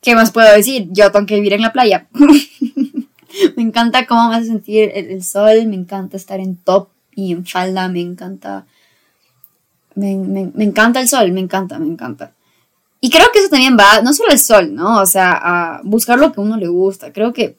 ¿Qué 0.00 0.16
más 0.16 0.32
puedo 0.32 0.52
decir? 0.52 0.88
Yo 0.90 1.12
tengo 1.12 1.24
que 1.24 1.36
vivir 1.36 1.52
en 1.52 1.60
la 1.60 1.72
playa. 1.72 2.08
me 3.56 3.62
encanta 3.62 4.08
cómo 4.08 4.28
me 4.28 4.34
hace 4.34 4.46
sentir 4.46 4.90
el, 4.92 5.22
sol, 5.22 5.68
me 5.68 5.76
encanta 5.76 6.16
estar 6.16 6.40
en 6.40 6.56
top 6.56 6.88
y 7.14 7.30
en 7.30 7.46
falda, 7.46 7.88
me 7.88 8.00
encanta. 8.00 8.66
Me, 9.94 10.10
encanta 10.10 11.00
el 11.00 11.08
sol, 11.08 11.30
me 11.30 11.38
encanta, 11.38 11.78
me 11.78 11.86
encanta. 11.86 12.32
Y 13.00 13.10
creo 13.10 13.26
que 13.32 13.38
eso 13.38 13.50
también 13.50 13.76
va, 13.78 14.02
no 14.02 14.12
solo 14.12 14.32
el 14.32 14.40
sol, 14.40 14.74
¿no? 14.74 15.00
O 15.00 15.06
sea, 15.06 15.30
a 15.40 15.80
buscar 15.84 16.18
lo 16.18 16.32
que 16.32 16.40
uno 16.40 16.56
le 16.56 16.66
gusta. 16.66 17.12
Creo 17.12 17.32
que, 17.32 17.56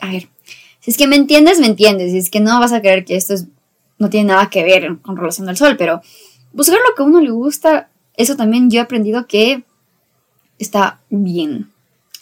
a 0.00 0.12
ver, 0.12 0.30
si 0.84 0.90
es 0.90 0.98
que 0.98 1.06
me 1.06 1.16
entiendes, 1.16 1.60
me 1.60 1.66
entiendes. 1.66 2.12
Si 2.12 2.18
es 2.18 2.28
que 2.28 2.40
no 2.40 2.60
vas 2.60 2.74
a 2.74 2.82
creer 2.82 3.06
que 3.06 3.16
esto 3.16 3.32
no 3.98 4.10
tiene 4.10 4.28
nada 4.28 4.50
que 4.50 4.62
ver 4.62 4.98
con 5.00 5.16
relación 5.16 5.48
al 5.48 5.56
sol, 5.56 5.76
pero 5.78 6.02
buscar 6.52 6.76
lo 6.76 6.94
que 6.94 7.02
a 7.02 7.06
uno 7.06 7.22
le 7.22 7.30
gusta, 7.30 7.88
eso 8.18 8.36
también 8.36 8.70
yo 8.70 8.80
he 8.80 8.82
aprendido 8.82 9.26
que 9.26 9.64
está 10.58 11.00
bien. 11.08 11.72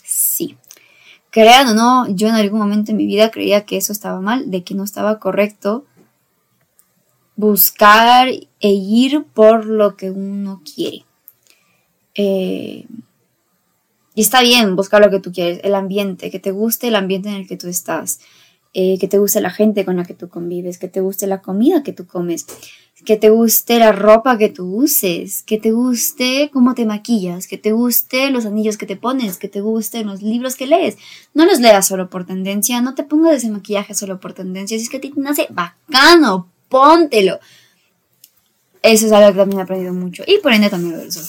Sí. 0.01 0.55
Crean 1.29 1.67
o 1.67 1.73
no, 1.73 2.07
yo 2.07 2.29
en 2.29 2.35
algún 2.35 2.59
momento 2.59 2.91
en 2.91 2.97
mi 2.97 3.05
vida 3.05 3.31
creía 3.31 3.65
que 3.65 3.75
eso 3.75 3.91
estaba 3.91 4.21
mal, 4.21 4.49
de 4.49 4.63
que 4.63 4.75
no 4.75 4.85
estaba 4.85 5.19
correcto 5.19 5.83
buscar 7.35 8.29
e 8.29 8.69
ir 8.69 9.25
por 9.33 9.65
lo 9.65 9.97
que 9.97 10.09
uno 10.09 10.61
quiere. 10.63 11.03
Eh, 12.15 12.85
y 14.15 14.21
está 14.21 14.41
bien 14.41 14.77
buscar 14.77 15.01
lo 15.01 15.09
que 15.09 15.19
tú 15.19 15.33
quieres, 15.33 15.59
el 15.65 15.75
ambiente, 15.75 16.31
que 16.31 16.39
te 16.39 16.51
guste 16.51 16.87
el 16.87 16.95
ambiente 16.95 17.27
en 17.27 17.35
el 17.35 17.47
que 17.47 17.57
tú 17.57 17.67
estás, 17.67 18.21
eh, 18.73 18.97
que 18.99 19.07
te 19.07 19.19
guste 19.19 19.39
la 19.39 19.51
gente 19.51 19.85
con 19.85 19.97
la 19.97 20.03
que 20.03 20.13
tú 20.13 20.29
convives, 20.29 20.77
que 20.77 20.87
te 20.87 20.99
guste 20.99 21.27
la 21.27 21.41
comida 21.41 21.83
que 21.83 21.93
tú 21.93 22.07
comes, 22.07 22.47
que 23.05 23.17
te 23.17 23.29
guste 23.29 23.79
la 23.79 23.91
ropa 23.91 24.37
que 24.37 24.49
tú 24.49 24.65
uses, 24.77 25.43
que 25.43 25.59
te 25.59 25.71
guste 25.71 26.49
cómo 26.51 26.73
te 26.73 26.85
maquillas, 26.85 27.47
que 27.47 27.57
te 27.57 27.71
guste 27.71 28.31
los 28.31 28.45
anillos 28.45 28.77
que 28.77 28.85
te 28.85 28.95
pones, 28.95 29.37
que 29.37 29.47
te 29.47 29.61
gusten 29.61 30.07
los 30.07 30.21
libros 30.21 30.55
que 30.55 30.67
lees. 30.67 30.97
No 31.33 31.45
los 31.45 31.59
leas 31.59 31.87
solo 31.87 32.09
por 32.09 32.25
tendencia, 32.25 32.81
no 32.81 32.95
te 32.95 33.03
pongas 33.03 33.35
ese 33.35 33.49
maquillaje 33.49 33.93
solo 33.93 34.19
por 34.19 34.33
tendencia. 34.33 34.77
Si 34.77 34.85
es 34.85 34.89
que 34.89 34.97
a 34.97 35.01
ti 35.01 35.11
te 35.11 35.21
nace 35.21 35.47
bacano, 35.49 36.49
póntelo. 36.69 37.39
Eso 38.81 39.05
es 39.05 39.11
algo 39.11 39.31
que 39.31 39.37
también 39.37 39.59
he 39.59 39.63
aprendido 39.63 39.93
mucho. 39.93 40.23
Y 40.25 40.39
por 40.39 40.53
ende 40.53 40.69
también 40.69 40.97
lo 40.97 41.11
sol. 41.11 41.25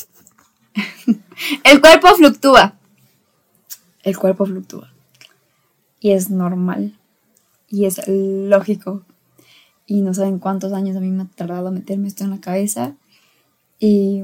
El 1.64 1.80
cuerpo 1.80 2.08
fluctúa. 2.16 2.78
El 4.02 4.16
cuerpo 4.16 4.46
fluctúa. 4.46 4.92
Y 6.00 6.12
es 6.12 6.30
normal. 6.30 6.98
Y 7.74 7.86
es 7.86 8.00
lógico. 8.06 9.02
Y 9.84 10.02
no 10.02 10.14
saben 10.14 10.38
cuántos 10.38 10.72
años 10.72 10.96
a 10.96 11.00
mí 11.00 11.08
me 11.08 11.24
ha 11.24 11.26
tardado 11.26 11.72
meterme 11.72 12.06
esto 12.06 12.22
en 12.22 12.30
la 12.30 12.40
cabeza. 12.40 12.94
Y 13.80 14.22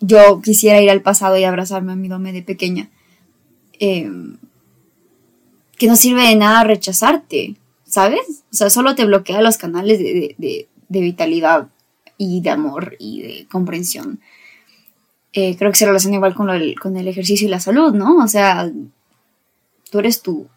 yo 0.00 0.40
quisiera 0.42 0.80
ir 0.82 0.90
al 0.90 1.00
pasado 1.00 1.36
y 1.38 1.44
abrazarme 1.44 1.92
a 1.92 1.96
mi 1.96 2.08
dome 2.08 2.32
de 2.32 2.42
pequeña. 2.42 2.90
Em, 3.78 4.38
que 5.78 5.86
no 5.86 5.94
sirve 5.94 6.26
de 6.26 6.34
nada 6.34 6.64
rechazarte, 6.64 7.54
¿sabes? 7.84 8.42
O 8.50 8.56
sea, 8.56 8.70
solo 8.70 8.96
te 8.96 9.04
bloquea 9.04 9.40
los 9.40 9.56
canales 9.56 10.00
de, 10.00 10.66
vitalidad 10.88 11.68
y 12.16 12.40
de 12.40 12.50
amor 12.50 12.96
y 12.98 13.22
de 13.22 13.46
comprensión. 13.46 14.18
Eh, 15.32 15.56
creo 15.56 15.70
que 15.70 15.78
se 15.78 15.86
relaciona 15.86 16.16
igual 16.16 16.34
con, 16.34 16.48
con 16.82 16.96
el 16.96 17.06
ejercicio 17.06 17.46
y 17.46 17.50
la 17.50 17.60
salud, 17.60 17.94
¿no? 17.94 18.16
O 18.16 18.26
sea, 18.26 18.68
tú 19.92 20.00
eres 20.00 20.22
tu, 20.22 20.48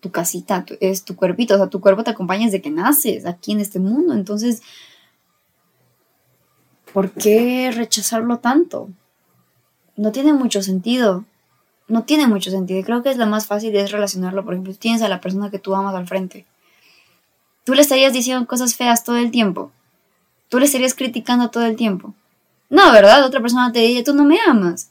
tu 0.00 0.10
casita, 0.10 0.64
es 0.80 1.04
tu 1.04 1.16
cuerpito, 1.16 1.54
o 1.54 1.56
sea, 1.58 1.68
tu 1.68 1.80
cuerpo 1.80 2.04
te 2.04 2.10
acompaña 2.10 2.46
desde 2.46 2.62
que 2.62 2.70
naces 2.70 3.26
aquí 3.26 3.52
en 3.52 3.60
este 3.60 3.78
mundo, 3.78 4.14
entonces, 4.14 4.62
¿por 6.92 7.10
qué 7.10 7.70
rechazarlo 7.70 8.38
tanto? 8.38 8.88
No 9.96 10.12
tiene 10.12 10.32
mucho 10.32 10.62
sentido 10.62 11.24
no 11.90 12.04
tiene 12.04 12.26
mucho 12.26 12.50
sentido. 12.50 12.82
Creo 12.84 13.02
que 13.02 13.10
es 13.10 13.18
lo 13.18 13.26
más 13.26 13.46
fácil 13.46 13.74
es 13.76 13.90
relacionarlo. 13.90 14.44
Por 14.44 14.54
ejemplo, 14.54 14.72
tienes 14.74 15.02
a 15.02 15.08
la 15.08 15.20
persona 15.20 15.50
que 15.50 15.58
tú 15.58 15.74
amas 15.74 15.94
al 15.94 16.06
frente. 16.06 16.46
Tú 17.64 17.74
le 17.74 17.82
estarías 17.82 18.12
diciendo 18.12 18.46
cosas 18.46 18.76
feas 18.76 19.04
todo 19.04 19.16
el 19.16 19.30
tiempo. 19.30 19.72
Tú 20.48 20.58
le 20.58 20.66
estarías 20.66 20.94
criticando 20.94 21.50
todo 21.50 21.64
el 21.64 21.76
tiempo. 21.76 22.14
No, 22.70 22.92
¿verdad? 22.92 23.24
Otra 23.24 23.40
persona 23.40 23.72
te 23.72 23.80
dice, 23.80 24.04
tú 24.04 24.14
no 24.14 24.24
me 24.24 24.38
amas. 24.46 24.90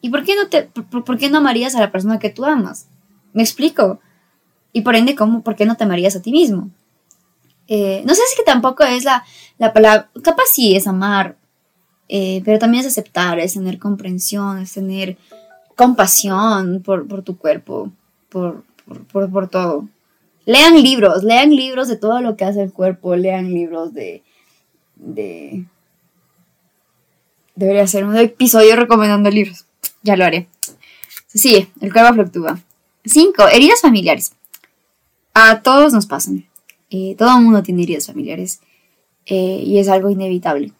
¿Y 0.00 0.08
por 0.08 0.24
qué 0.24 0.36
no 0.36 0.46
te, 0.46 0.62
por, 0.62 1.18
qué 1.18 1.28
no 1.28 1.38
amarías 1.38 1.74
a 1.74 1.80
la 1.80 1.92
persona 1.92 2.18
que 2.18 2.30
tú 2.30 2.44
amas? 2.44 2.86
Me 3.32 3.42
explico. 3.42 4.00
Y 4.72 4.82
por 4.82 4.96
ende, 4.96 5.14
¿cómo, 5.14 5.42
¿por 5.42 5.56
qué 5.56 5.66
no 5.66 5.76
te 5.76 5.84
amarías 5.84 6.16
a 6.16 6.22
ti 6.22 6.32
mismo? 6.32 6.70
Eh, 7.66 8.02
no 8.04 8.14
sé 8.14 8.22
si 8.34 8.44
tampoco 8.44 8.82
es 8.82 9.04
la, 9.04 9.24
la 9.58 9.72
palabra, 9.72 10.10
capaz 10.24 10.46
sí 10.52 10.74
es 10.74 10.88
amar, 10.88 11.36
eh, 12.08 12.42
pero 12.44 12.58
también 12.58 12.80
es 12.80 12.88
aceptar, 12.88 13.38
es 13.38 13.54
tener 13.54 13.78
comprensión, 13.78 14.58
es 14.58 14.72
tener 14.72 15.16
compasión 15.76 16.82
por, 16.82 17.22
tu 17.22 17.38
cuerpo, 17.38 17.92
por, 18.28 18.64
por, 19.12 19.48
todo. 19.48 19.88
Lean 20.44 20.82
libros, 20.82 21.22
lean 21.22 21.54
libros 21.54 21.86
de 21.86 21.96
todo 21.96 22.20
lo 22.20 22.36
que 22.36 22.44
hace 22.44 22.62
el 22.62 22.72
cuerpo, 22.72 23.14
lean 23.14 23.54
libros 23.54 23.94
de... 23.94 24.24
de 24.96 25.64
Debería 27.54 27.86
ser 27.86 28.04
un 28.04 28.16
episodio 28.16 28.74
recomendando 28.74 29.30
libros. 29.30 29.66
Ya 30.02 30.16
lo 30.16 30.24
haré. 30.24 30.48
Sí, 31.28 31.68
el 31.80 31.92
cuerpo 31.92 32.14
fluctúa. 32.14 32.58
Cinco, 33.04 33.48
heridas 33.48 33.80
familiares. 33.80 34.32
A 35.34 35.62
todos 35.62 35.92
nos 35.92 36.06
pasan. 36.06 36.48
Eh, 36.90 37.14
todo 37.16 37.36
el 37.36 37.44
mundo 37.44 37.62
tiene 37.62 37.82
heridas 37.82 38.06
familiares. 38.06 38.60
Eh, 39.26 39.62
y 39.64 39.78
es 39.78 39.88
algo 39.88 40.10
inevitable. 40.10 40.72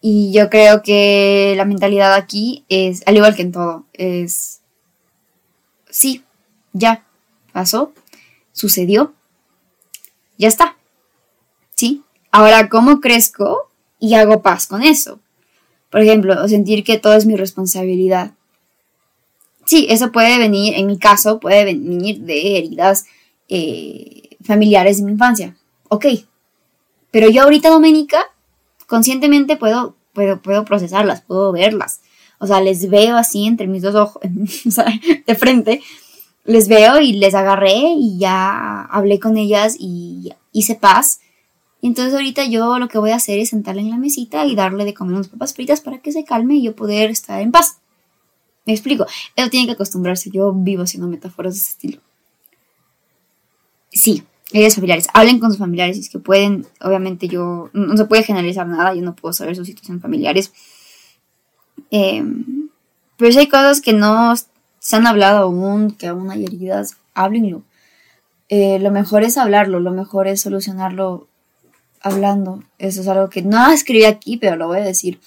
Y 0.00 0.32
yo 0.32 0.48
creo 0.48 0.82
que 0.82 1.54
la 1.56 1.64
mentalidad 1.64 2.14
aquí 2.14 2.64
es, 2.68 3.02
al 3.06 3.16
igual 3.16 3.34
que 3.34 3.42
en 3.42 3.52
todo, 3.52 3.84
es, 3.92 4.60
sí, 5.90 6.22
ya, 6.72 7.04
pasó, 7.52 7.92
sucedió, 8.52 9.12
ya 10.36 10.46
está. 10.46 10.76
¿Sí? 11.74 12.04
Ahora, 12.30 12.68
¿cómo 12.68 13.00
crezco 13.00 13.70
y 13.98 14.14
hago 14.14 14.40
paz 14.42 14.68
con 14.68 14.82
eso? 14.84 15.18
Por 15.90 16.02
ejemplo, 16.02 16.46
sentir 16.46 16.84
que 16.84 16.98
todo 16.98 17.14
es 17.14 17.26
mi 17.26 17.34
responsabilidad. 17.34 18.32
Sí, 19.68 19.86
eso 19.90 20.10
puede 20.12 20.38
venir, 20.38 20.72
en 20.76 20.86
mi 20.86 20.96
caso, 20.96 21.40
puede 21.40 21.62
venir 21.66 22.20
de 22.20 22.56
heridas 22.56 23.04
eh, 23.50 24.30
familiares 24.42 24.96
de 24.96 25.04
mi 25.04 25.12
infancia. 25.12 25.58
Ok. 25.90 26.06
Pero 27.10 27.28
yo 27.28 27.42
ahorita, 27.42 27.68
Doménica, 27.68 28.18
conscientemente 28.86 29.58
puedo, 29.58 29.94
puedo, 30.14 30.40
puedo 30.40 30.64
procesarlas, 30.64 31.20
puedo 31.20 31.52
verlas. 31.52 32.00
O 32.38 32.46
sea, 32.46 32.62
les 32.62 32.88
veo 32.88 33.18
así 33.18 33.46
entre 33.46 33.66
mis 33.66 33.82
dos 33.82 33.94
ojos, 33.94 34.22
o 34.66 34.70
sea, 34.70 34.86
de 35.26 35.34
frente, 35.34 35.82
les 36.46 36.66
veo 36.66 36.98
y 36.98 37.12
les 37.12 37.34
agarré 37.34 37.76
y 37.76 38.16
ya 38.16 38.86
hablé 38.86 39.20
con 39.20 39.36
ellas 39.36 39.76
y 39.78 40.32
hice 40.50 40.76
paz. 40.76 41.20
Y 41.82 41.88
entonces 41.88 42.14
ahorita 42.14 42.46
yo 42.46 42.78
lo 42.78 42.88
que 42.88 42.96
voy 42.96 43.10
a 43.10 43.16
hacer 43.16 43.38
es 43.38 43.50
sentarle 43.50 43.82
en 43.82 43.90
la 43.90 43.98
mesita 43.98 44.46
y 44.46 44.56
darle 44.56 44.86
de 44.86 44.94
comer 44.94 45.16
unas 45.16 45.28
papas 45.28 45.52
fritas 45.52 45.82
para 45.82 45.98
que 45.98 46.10
se 46.10 46.24
calme 46.24 46.54
y 46.54 46.62
yo 46.62 46.74
poder 46.74 47.10
estar 47.10 47.42
en 47.42 47.52
paz. 47.52 47.80
Me 48.68 48.74
explico. 48.74 49.06
Eso 49.34 49.48
tiene 49.48 49.66
que 49.66 49.72
acostumbrarse. 49.72 50.28
Yo 50.30 50.52
vivo 50.52 50.82
haciendo 50.82 51.08
metáforas 51.08 51.54
de 51.54 51.60
ese 51.60 51.70
estilo. 51.70 52.02
Sí, 53.90 54.24
heridas 54.52 54.74
familiares. 54.74 55.06
Hablen 55.14 55.38
con 55.38 55.48
sus 55.48 55.58
familiares 55.58 55.96
si 55.96 56.02
es 56.02 56.10
que 56.10 56.18
pueden. 56.18 56.66
Obviamente 56.82 57.28
yo 57.28 57.70
no 57.72 57.96
se 57.96 58.04
puede 58.04 58.24
generalizar 58.24 58.66
nada, 58.66 58.94
yo 58.94 59.00
no 59.00 59.16
puedo 59.16 59.32
saber 59.32 59.56
sus 59.56 59.66
situaciones 59.66 60.02
familiares. 60.02 60.52
Em, 61.90 62.68
pero 63.16 63.32
si 63.32 63.38
hay 63.38 63.48
cosas 63.48 63.80
que 63.80 63.94
no 63.94 64.34
se 64.36 64.96
han 64.96 65.06
hablado 65.06 65.44
aún, 65.44 65.92
que 65.92 66.08
aún 66.08 66.30
hay 66.30 66.44
heridas, 66.44 66.98
háblenlo. 67.14 67.62
Eh, 68.50 68.78
lo 68.80 68.90
mejor 68.90 69.22
es 69.22 69.38
hablarlo, 69.38 69.80
lo 69.80 69.92
mejor 69.92 70.28
es 70.28 70.42
solucionarlo 70.42 71.26
hablando. 72.02 72.62
Eso 72.76 73.00
es 73.00 73.08
algo 73.08 73.30
que 73.30 73.40
no 73.40 73.70
escribí 73.70 74.04
aquí, 74.04 74.36
pero 74.36 74.56
lo 74.56 74.66
voy 74.66 74.80
a 74.80 74.84
decir. 74.84 75.20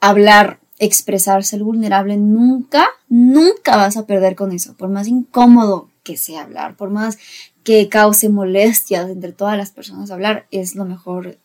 Hablar, 0.00 0.60
expresarse, 0.78 1.56
el 1.56 1.62
vulnerable, 1.62 2.16
nunca, 2.16 2.86
nunca 3.08 3.76
vas 3.76 3.96
a 3.96 4.06
perder 4.06 4.36
con 4.36 4.52
eso. 4.52 4.74
Por 4.76 4.88
más 4.88 5.08
incómodo 5.08 5.88
que 6.02 6.16
sea 6.16 6.42
hablar, 6.42 6.76
por 6.76 6.90
más 6.90 7.18
que 7.64 7.88
cause 7.88 8.28
molestias 8.28 9.10
entre 9.10 9.32
todas 9.32 9.56
las 9.56 9.70
personas 9.70 10.10
hablar, 10.10 10.46
es 10.50 10.74
lo 10.74 10.84
mejor 10.84 11.38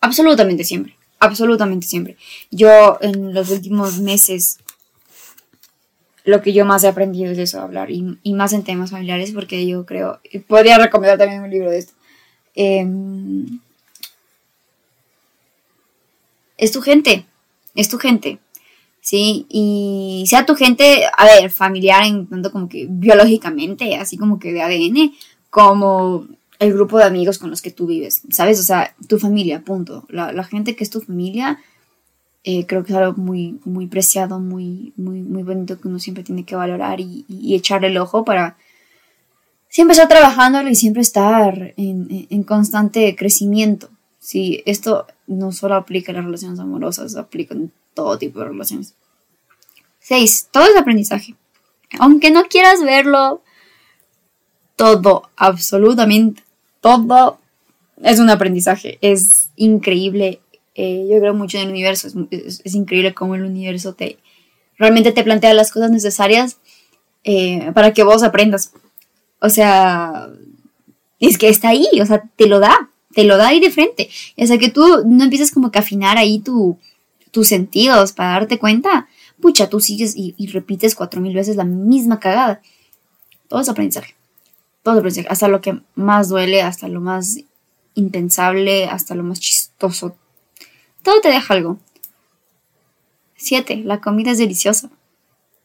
absolutamente 0.00 0.64
siempre, 0.64 0.96
absolutamente 1.18 1.86
siempre. 1.86 2.16
Yo 2.50 2.98
en 3.00 3.34
los 3.34 3.50
últimos 3.50 3.98
meses 3.98 4.58
lo 6.24 6.42
que 6.42 6.52
yo 6.52 6.64
más 6.64 6.82
he 6.84 6.88
aprendido 6.88 7.30
es 7.30 7.38
eso, 7.38 7.60
hablar 7.60 7.90
y, 7.90 8.02
más 8.34 8.52
en 8.52 8.64
temas 8.64 8.90
familiares 8.90 9.30
porque 9.30 9.66
yo 9.66 9.86
creo, 9.86 10.20
podría 10.48 10.76
recomendar 10.76 11.18
también 11.18 11.42
un 11.42 11.50
libro 11.50 11.70
de 11.70 11.78
esto. 11.78 11.94
Em, 12.54 13.60
es 16.58 16.72
tu 16.72 16.82
gente, 16.82 17.26
es 17.74 17.88
tu 17.88 17.98
gente. 17.98 18.38
¿Sí? 19.06 19.46
Y 19.48 20.24
sea 20.26 20.44
tu 20.46 20.56
gente, 20.56 21.04
a 21.16 21.24
ver, 21.26 21.48
familiar 21.52 22.04
en 22.04 22.26
tanto 22.26 22.50
como 22.50 22.68
que 22.68 22.88
biológicamente, 22.90 23.94
así 23.94 24.16
como 24.16 24.40
que 24.40 24.52
de 24.52 24.62
ADN, 24.62 25.12
como 25.48 26.26
el 26.58 26.72
grupo 26.72 26.98
de 26.98 27.04
amigos 27.04 27.38
con 27.38 27.48
los 27.48 27.62
que 27.62 27.70
tú 27.70 27.86
vives, 27.86 28.22
¿sabes? 28.30 28.58
O 28.58 28.64
sea, 28.64 28.96
tu 29.06 29.20
familia, 29.20 29.62
punto. 29.62 30.06
La, 30.08 30.42
gente 30.42 30.74
que 30.74 30.82
es 30.82 30.90
tu 30.90 31.00
familia, 31.00 31.60
eh, 32.42 32.66
creo 32.66 32.82
que 32.82 32.92
es 32.92 32.98
algo 32.98 33.16
muy, 33.16 33.60
muy 33.64 33.86
preciado, 33.86 34.40
muy, 34.40 34.92
muy, 34.96 35.22
muy 35.22 35.44
bonito 35.44 35.80
que 35.80 35.86
uno 35.86 36.00
siempre 36.00 36.24
tiene 36.24 36.44
que 36.44 36.56
valorar 36.56 36.98
y, 36.98 37.24
echarle 37.54 37.86
el 37.86 37.98
ojo 37.98 38.24
para 38.24 38.56
siempre 39.68 39.92
estar 39.92 40.08
trabajando 40.08 40.68
y 40.68 40.74
siempre 40.74 41.02
estar 41.02 41.74
en, 41.76 42.42
constante 42.42 43.14
crecimiento. 43.14 43.88
Sí, 44.18 44.64
esto 44.66 45.06
no 45.28 45.52
solo 45.52 45.76
aplica 45.76 46.10
en 46.10 46.16
las 46.16 46.24
relaciones 46.24 46.58
amorosas, 46.58 47.14
aplica 47.14 47.54
en 47.54 47.70
todo 47.96 48.18
tipo 48.18 48.38
de 48.38 48.44
relaciones. 48.44 48.94
Seis, 49.98 50.48
todo 50.52 50.66
es 50.66 50.76
aprendizaje. 50.76 51.34
Aunque 51.98 52.30
no 52.30 52.44
quieras 52.44 52.84
verlo, 52.84 53.42
todo, 54.76 55.28
absolutamente 55.34 56.44
todo 56.80 57.38
es 58.02 58.20
un 58.20 58.30
aprendizaje. 58.30 58.98
Es 59.00 59.50
increíble. 59.56 60.40
Eh, 60.74 61.08
yo 61.10 61.18
creo 61.18 61.34
mucho 61.34 61.56
en 61.56 61.64
el 61.64 61.70
universo. 61.70 62.08
Es, 62.30 62.74
increíble 62.74 63.14
cómo 63.14 63.34
el 63.34 63.42
universo 63.42 63.94
te 63.94 64.18
realmente 64.78 65.10
te 65.10 65.24
plantea 65.24 65.54
las 65.54 65.72
cosas 65.72 65.90
necesarias 65.90 66.58
eh, 67.24 67.72
para 67.74 67.94
que 67.94 68.04
vos 68.04 68.22
aprendas. 68.22 68.72
O 69.40 69.48
sea, 69.48 70.28
es 71.18 71.38
que 71.38 71.48
está 71.48 71.70
ahí, 71.70 71.88
o 72.00 72.06
sea, 72.06 72.22
te 72.36 72.46
lo 72.46 72.60
da, 72.60 72.90
te 73.14 73.24
lo 73.24 73.38
da 73.38 73.48
ahí 73.48 73.58
de 73.58 73.70
frente. 73.70 74.10
O 74.36 74.46
sea, 74.46 74.58
que 74.58 74.68
tú 74.68 75.02
no 75.06 75.24
empieces 75.24 75.50
como 75.50 75.70
que 75.70 75.78
a 75.78 75.82
afinar 75.82 76.18
ahí 76.18 76.38
tu, 76.40 76.78
tus 77.36 77.48
sentidos 77.48 78.12
para 78.12 78.30
darte 78.30 78.58
cuenta. 78.58 79.08
Pucha, 79.42 79.68
tú 79.68 79.80
sigues 79.80 80.16
y, 80.16 80.34
y 80.38 80.46
repites 80.46 80.94
cuatro 80.94 81.20
mil 81.20 81.34
veces 81.34 81.56
la 81.56 81.64
misma 81.64 82.18
cagada. 82.18 82.62
Todo 83.48 83.60
es 83.60 83.68
aprendizaje 83.68 84.16
todo 84.86 85.02
hasta 85.28 85.48
lo 85.48 85.60
que 85.60 85.80
más 85.96 86.28
duele, 86.28 86.62
hasta 86.62 86.86
lo 86.86 87.00
más 87.00 87.40
impensable, 87.94 88.84
hasta 88.84 89.16
lo 89.16 89.24
más 89.24 89.40
chistoso. 89.40 90.16
Todo 91.02 91.20
te 91.20 91.28
deja 91.28 91.54
algo. 91.54 91.80
7. 93.34 93.82
La 93.84 94.00
comida 94.00 94.30
es 94.30 94.38
deliciosa. 94.38 94.88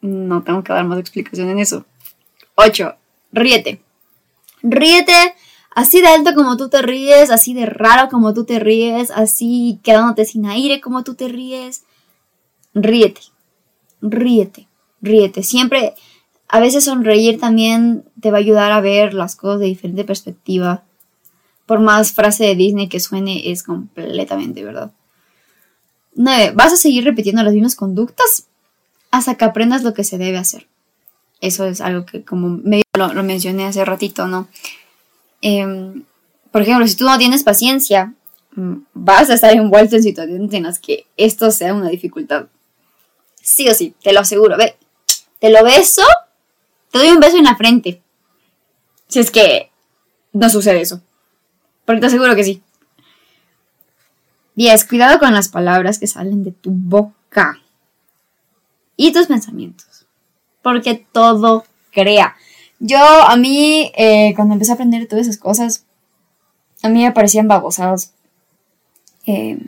No 0.01 0.41
tengo 0.41 0.63
que 0.63 0.73
dar 0.73 0.85
más 0.85 0.97
explicación 0.97 1.51
en 1.51 1.59
eso. 1.59 1.85
8. 2.55 2.95
Ríete. 3.31 3.83
Ríete 4.63 5.35
así 5.71 6.01
de 6.01 6.07
alto 6.07 6.33
como 6.35 6.57
tú 6.57 6.69
te 6.69 6.81
ríes, 6.81 7.31
así 7.31 7.53
de 7.53 7.65
raro 7.65 8.09
como 8.09 8.33
tú 8.33 8.45
te 8.45 8.59
ríes, 8.59 9.11
así 9.11 9.79
quedándote 9.83 10.25
sin 10.25 10.45
aire 10.45 10.81
como 10.81 11.03
tú 11.03 11.15
te 11.15 11.27
ríes. 11.27 11.83
ríete, 12.73 13.21
ríete, 14.01 14.67
ríete. 15.01 15.43
Siempre, 15.43 15.93
a 16.47 16.59
veces 16.59 16.85
sonreír 16.85 17.39
también 17.39 18.03
te 18.19 18.31
va 18.31 18.37
a 18.37 18.41
ayudar 18.41 18.71
a 18.71 18.81
ver 18.81 19.13
las 19.13 19.35
cosas 19.35 19.61
de 19.61 19.67
diferente 19.67 20.03
perspectiva. 20.03 20.83
Por 21.65 21.79
más 21.79 22.11
frase 22.11 22.45
de 22.45 22.55
Disney 22.55 22.89
que 22.89 22.99
suene, 22.99 23.51
es 23.51 23.63
completamente 23.63 24.63
verdad. 24.63 24.91
9. 26.15 26.53
Vas 26.55 26.73
a 26.73 26.77
seguir 26.77 27.05
repitiendo 27.05 27.43
las 27.43 27.53
mismas 27.53 27.75
conductas 27.75 28.47
hasta 29.11 29.35
que 29.35 29.45
aprendas 29.45 29.83
lo 29.83 29.93
que 29.93 30.03
se 30.03 30.17
debe 30.17 30.37
hacer. 30.37 30.67
Eso 31.39 31.65
es 31.65 31.81
algo 31.81 32.05
que 32.05 32.23
como 32.23 32.49
medio 32.49 32.83
lo, 32.97 33.23
mencioné 33.23 33.65
hace 33.65 33.83
ratito, 33.83 34.27
¿no? 34.27 34.47
Em, 35.41 36.03
por 36.51 36.61
ejemplo, 36.61 36.87
si 36.87 36.95
tú 36.95 37.05
no 37.05 37.17
tienes 37.17 37.43
paciencia, 37.43 38.13
mm, 38.55 38.75
vas 38.93 39.29
a 39.29 39.33
estar 39.33 39.53
envuelto 39.53 39.95
en 39.95 40.03
situaciones 40.03 40.53
en 40.53 40.63
las 40.63 40.79
que 40.79 41.05
esto 41.17 41.51
sea 41.51 41.73
una 41.73 41.89
dificultad. 41.89 42.47
Sí 43.41 43.67
o 43.67 43.73
sí, 43.73 43.95
te 44.01 44.13
lo 44.13 44.19
aseguro. 44.19 44.57
Ve, 44.57 44.75
te 45.39 45.49
lo 45.49 45.63
beso, 45.63 46.03
te 46.91 46.99
doy 46.99 47.09
un 47.09 47.19
beso 47.19 47.37
en 47.37 47.45
la 47.45 47.55
frente. 47.55 48.01
Si 49.07 49.19
es 49.19 49.31
que 49.31 49.71
no 50.33 50.49
sucede 50.49 50.81
eso. 50.81 51.01
Porque 51.85 52.01
te 52.01 52.07
aseguro 52.07 52.35
que 52.35 52.43
sí. 52.43 52.61
10. 54.55 54.85
Cuidado 54.85 55.19
con 55.19 55.33
las 55.33 55.49
palabras 55.49 55.97
que 55.97 56.07
salen 56.07 56.43
de 56.43 56.51
tu 56.51 56.71
boca 56.71 57.59
y 58.95 59.11
tus 59.11 59.27
pensamientos. 59.27 60.05
Porque 60.61 61.05
todo 61.11 61.65
crea. 61.91 62.35
Yo, 62.83 62.97
a 62.97 63.37
mí, 63.37 63.91
eh, 63.95 64.33
cuando 64.35 64.55
empecé 64.55 64.71
a 64.71 64.73
aprender 64.73 65.07
todas 65.07 65.27
esas 65.27 65.37
cosas, 65.37 65.85
a 66.81 66.89
mí 66.89 67.03
me 67.03 67.11
parecían 67.11 67.47
babosados. 67.47 68.09
Eh, 69.27 69.59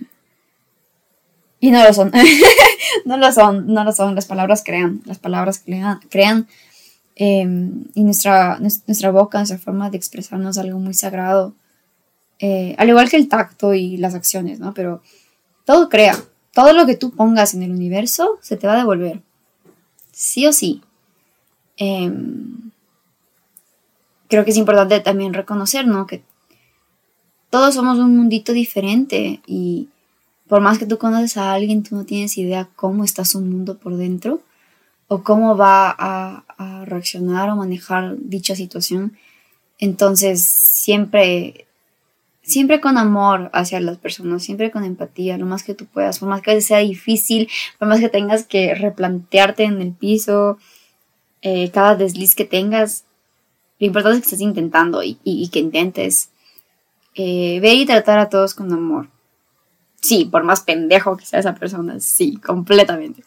y 1.59 1.69
no 1.69 1.83
lo 1.83 1.93
son. 1.93 2.11
no 3.05 3.17
lo 3.17 3.31
son, 3.31 3.67
no 3.67 3.83
lo 3.83 3.91
son. 3.91 4.15
Las 4.15 4.25
palabras 4.25 4.63
crean. 4.65 5.03
Las 5.05 5.19
palabras 5.19 5.61
crean. 5.63 5.99
crean 6.09 6.47
eh, 7.15 7.45
y 7.93 8.03
nuestra, 8.03 8.57
nuestra 8.57 9.11
boca, 9.11 9.37
nuestra 9.37 9.59
forma 9.59 9.91
de 9.91 9.97
expresarnos 9.97 10.57
algo 10.57 10.79
muy 10.79 10.95
sagrado. 10.95 11.53
al 12.41 12.89
igual 12.89 13.11
que 13.11 13.17
el 13.17 13.29
tacto 13.29 13.75
y 13.75 13.97
las 13.97 14.15
acciones, 14.15 14.59
¿no? 14.59 14.73
Pero 14.73 15.03
todo 15.65 15.87
crea. 15.87 16.17
Todo 16.51 16.73
lo 16.73 16.87
que 16.87 16.97
tú 16.97 17.11
pongas 17.11 17.53
en 17.53 17.61
el 17.61 17.69
universo 17.69 18.39
se 18.41 18.57
te 18.57 18.65
va 18.65 18.73
a 18.73 18.77
devolver. 18.77 19.21
Sí 20.11 20.47
o 20.47 20.51
sí. 20.51 20.81
Em, 21.77 22.72
creo 24.33 24.45
que 24.45 24.49
es 24.49 24.57
importante 24.57 24.99
también 24.99 25.31
reconocer, 25.31 25.85
¿no? 25.85 26.07
Que 26.07 26.23
todos 27.51 27.75
somos 27.75 27.99
un 27.99 28.17
mundito 28.17 28.51
diferente 28.51 29.41
y 29.45 29.89
por 30.47 30.59
más 30.59 30.79
que 30.79 30.87
tú 30.87 30.97
conoces 30.97 31.37
a 31.37 31.53
alguien, 31.53 31.83
tú 31.83 31.95
no 31.95 32.03
tienes 32.03 32.35
idea 32.39 32.67
cómo 32.75 33.03
está 33.03 33.25
su 33.25 33.41
mundo 33.41 33.77
por 33.77 33.95
dentro 33.95 34.41
o 35.07 35.21
cómo 35.21 35.55
va 35.55 35.95
a, 35.95 36.43
a 36.57 36.85
reaccionar 36.85 37.51
o 37.51 37.55
manejar 37.55 38.15
dicha 38.17 38.55
situación. 38.55 39.15
Entonces, 39.77 40.43
siempre 40.43 41.67
siempre 42.41 42.81
con 42.81 42.97
amor 42.97 43.51
hacia 43.53 43.79
las 43.81 43.99
personas, 43.99 44.43
siempre 44.43 44.71
con 44.71 44.83
empatía, 44.83 45.37
lo 45.37 45.45
más 45.45 45.61
que 45.61 45.75
tú 45.75 45.85
puedas, 45.85 46.17
por 46.17 46.29
más 46.29 46.41
que 46.41 46.59
sea 46.59 46.79
difícil, 46.79 47.49
por 47.77 47.87
más 47.87 47.99
que 47.99 48.09
tengas 48.09 48.45
que 48.45 48.73
replantearte 48.73 49.63
en 49.63 49.79
el 49.79 49.91
piso, 49.91 50.57
eh, 51.43 51.69
cada 51.69 51.95
desliz 51.95 52.33
que 52.33 52.45
tengas, 52.45 53.05
lo 53.79 53.87
importante 53.87 54.17
es 54.17 54.21
que 54.21 54.27
estés 54.27 54.41
intentando 54.41 55.01
y, 55.03 55.49
que 55.51 55.59
intentes 55.59 56.29
eh, 57.15 57.59
ver 57.61 57.75
y 57.75 57.85
tratar 57.85 58.19
a 58.19 58.29
todos 58.29 58.53
con 58.53 58.71
amor. 58.71 59.09
Sí, 60.01 60.25
por 60.25 60.43
más 60.43 60.61
pendejo 60.61 61.15
que 61.17 61.25
sea 61.25 61.39
esa 61.39 61.55
persona, 61.55 61.99
sí, 61.99 62.37
completamente. 62.37 63.23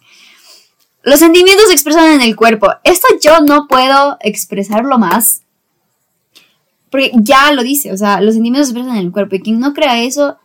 Los 1.03 1.21
sentimientos 1.21 1.69
se 1.69 1.75
expresan 1.75 2.15
en 2.15 2.21
el 2.21 2.37
cuerpo. 2.37 2.69
Esto 2.85 3.07
yo 3.23 3.41
no 3.41 3.69
puedo 3.69 4.17
expresarlo 4.21 4.99
más 4.99 5.43
porque 6.91 7.11
ya 7.15 7.52
lo 7.52 7.63
dice, 7.63 7.93
o 7.93 7.97
sea, 7.97 8.21
los 8.21 8.35
sentimientos 8.35 8.69
se 8.69 8.73
expresan 8.73 8.99
en 8.99 9.06
el 9.06 9.13
cuerpo 9.13 9.37
y 9.37 9.41
quien 9.41 9.59
no 9.59 9.75
crea 9.75 10.02
eso, 10.02 10.39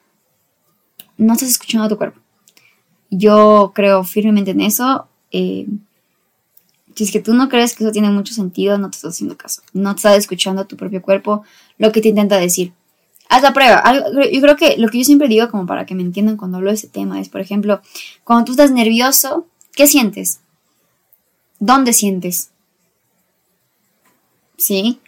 no 1.18 1.34
estás 1.34 1.50
escuchando 1.50 1.86
a 1.86 1.90
tu 1.90 1.98
cuerpo. 1.98 2.20
Yo 3.10 3.72
creo 3.76 4.04
firmemente 4.04 4.52
en 4.52 4.62
eso. 4.62 5.08
Eh, 5.32 5.68
si 6.96 7.04
es 7.04 7.12
que 7.12 7.20
tú 7.20 7.34
no 7.34 7.50
crees 7.50 7.76
que 7.76 7.84
eso 7.84 7.92
tiene 7.92 8.10
mucho 8.10 8.34
sentido, 8.34 8.78
no 8.78 8.90
te 8.90 8.98
estás 8.98 9.16
haciendo 9.16 9.38
caso. 9.38 9.62
No 9.74 9.94
te 9.94 10.00
estás 10.00 10.18
escuchando 10.18 10.62
a 10.62 10.66
tu 10.66 10.78
propio 10.78 11.02
cuerpo, 11.02 11.44
lo 11.78 11.92
que 11.92 12.02
te 12.02 12.10
intenta 12.10 12.38
decir. 12.38 12.74
Haz 13.30 13.44
la 13.44 13.54
prueba. 13.54 13.82
Yo 14.32 14.42
creo 14.42 14.58
que 14.58 14.78
lo 14.78 14.90
que 14.90 14.98
yo 14.98 15.04
siempre 15.06 15.28
digo, 15.30 15.50
como 15.50 15.66
para 15.66 15.86
que 15.86 15.96
me 15.96 16.02
entiendan 16.02 16.38
cuando 16.38 16.58
hablo 16.58 16.70
de 16.70 16.76
ese 16.76 16.90
tema, 16.90 17.20
es, 17.22 17.30
por 17.30 17.40
ejemplo, 17.40 17.82
cuando 18.24 18.46
tú 18.46 18.52
estás 18.52 18.72
nervioso, 18.72 19.48
¿qué 19.74 19.88
sientes? 19.88 20.42
¿Dónde 21.60 21.94
sientes? 21.94 22.50
¿Sí? 24.58 25.00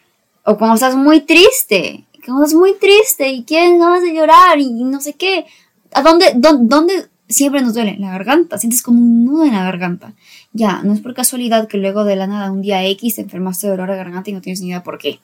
O 0.45 0.57
cuando 0.57 0.75
estás 0.75 0.95
muy 0.95 1.21
triste, 1.21 2.05
cuando 2.25 2.43
estás 2.43 2.57
muy 2.57 2.75
triste 2.75 3.29
y 3.29 3.43
quieres 3.43 3.77
ganas 3.77 4.01
de 4.01 4.13
llorar 4.13 4.59
y 4.59 4.71
no 4.83 5.01
sé 5.01 5.13
qué. 5.13 5.45
¿A 5.93 6.01
dónde, 6.01 6.33
dónde, 6.35 7.09
siempre 7.27 7.61
nos 7.61 7.73
duele? 7.73 7.97
La 7.99 8.11
garganta. 8.11 8.57
Sientes 8.57 8.81
como 8.81 8.99
un 8.99 9.25
nudo 9.25 9.45
en 9.45 9.53
la 9.53 9.63
garganta. 9.63 10.13
Ya, 10.53 10.81
no 10.83 10.93
es 10.93 11.01
por 11.01 11.13
casualidad 11.13 11.67
que 11.67 11.77
luego 11.77 12.03
de 12.05 12.15
la 12.15 12.27
nada, 12.27 12.51
un 12.51 12.61
día 12.61 12.85
X, 12.85 13.15
te 13.15 13.21
enfermaste 13.21 13.67
de 13.67 13.71
dolor 13.71 13.89
de 13.89 13.97
garganta 13.97 14.29
y 14.29 14.33
no 14.33 14.41
tienes 14.41 14.61
ni 14.61 14.67
idea 14.67 14.83
por 14.83 14.97
qué. 14.97 15.19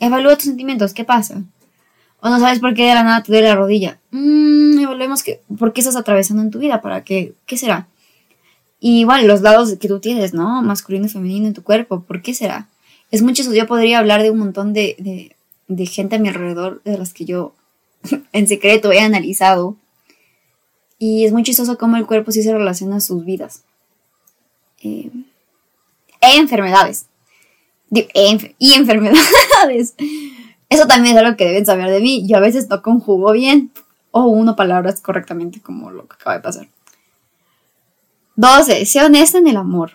Evalúa 0.00 0.36
tus 0.36 0.44
sentimientos. 0.44 0.94
¿Qué 0.94 1.04
pasa? 1.04 1.42
O 2.20 2.28
no 2.28 2.40
sabes 2.40 2.60
por 2.60 2.74
qué 2.74 2.86
de 2.86 2.94
la 2.94 3.02
nada 3.02 3.22
te 3.22 3.32
duele 3.32 3.48
la 3.48 3.56
rodilla. 3.56 3.98
Mmm, 4.10 4.78
evaluemos 4.78 5.22
que, 5.22 5.42
por 5.58 5.72
qué 5.72 5.80
estás 5.80 5.96
atravesando 5.96 6.42
en 6.42 6.50
tu 6.50 6.58
vida. 6.58 6.80
¿Para 6.80 7.04
qué? 7.04 7.34
¿Qué 7.46 7.56
será? 7.56 7.88
Y 8.80 9.00
igual, 9.00 9.26
los 9.26 9.42
lados 9.42 9.76
que 9.78 9.88
tú 9.88 10.00
tienes, 10.00 10.34
¿no? 10.34 10.62
Masculino 10.62 11.06
y 11.06 11.08
femenino 11.08 11.46
en 11.46 11.54
tu 11.54 11.62
cuerpo. 11.62 12.02
¿Por 12.02 12.22
qué 12.22 12.34
será? 12.34 12.68
es 13.12 13.22
muy 13.22 13.34
chistoso. 13.34 13.56
Yo 13.56 13.68
podría 13.68 14.00
hablar 14.00 14.24
de 14.24 14.32
un 14.32 14.38
montón 14.38 14.72
de, 14.72 15.36
gente 15.88 16.16
a 16.16 16.18
mi 16.18 16.28
alrededor 16.28 16.82
de 16.82 16.98
las 16.98 17.14
que 17.14 17.24
yo 17.24 17.54
en 18.32 18.48
secreto 18.48 18.90
he 18.90 18.98
analizado. 18.98 19.76
Y 21.04 21.24
es 21.24 21.32
muy 21.32 21.42
chistoso 21.42 21.76
cómo 21.78 21.96
el 21.96 22.06
cuerpo 22.06 22.30
sí 22.30 22.44
se 22.44 22.52
relaciona 22.52 22.98
a 22.98 23.00
sus 23.00 23.24
vidas. 23.24 23.64
Eh, 24.84 25.10
e 26.20 26.36
enfermedades. 26.36 27.06
y 27.90 28.72
enfermedades. 28.74 29.96
Eso 30.68 30.86
también 30.86 31.16
es 31.16 31.20
algo 31.20 31.36
que 31.36 31.46
deben 31.46 31.66
saber 31.66 31.90
de 31.90 32.00
mí. 32.00 32.24
Yo 32.28 32.36
a 32.36 32.40
veces 32.40 32.68
no 32.68 32.82
conjugo 32.82 33.32
bien 33.32 33.72
o 34.12 34.26
uno 34.26 34.54
palabras 34.54 35.00
correctamente 35.00 35.60
como 35.60 35.90
lo 35.90 36.06
que 36.06 36.14
acaba 36.14 36.36
de 36.36 36.42
pasar. 36.42 36.68
12. 38.36 38.86
Sea 38.86 39.06
honesta 39.06 39.38
en 39.38 39.48
el 39.48 39.56
amor. 39.56 39.90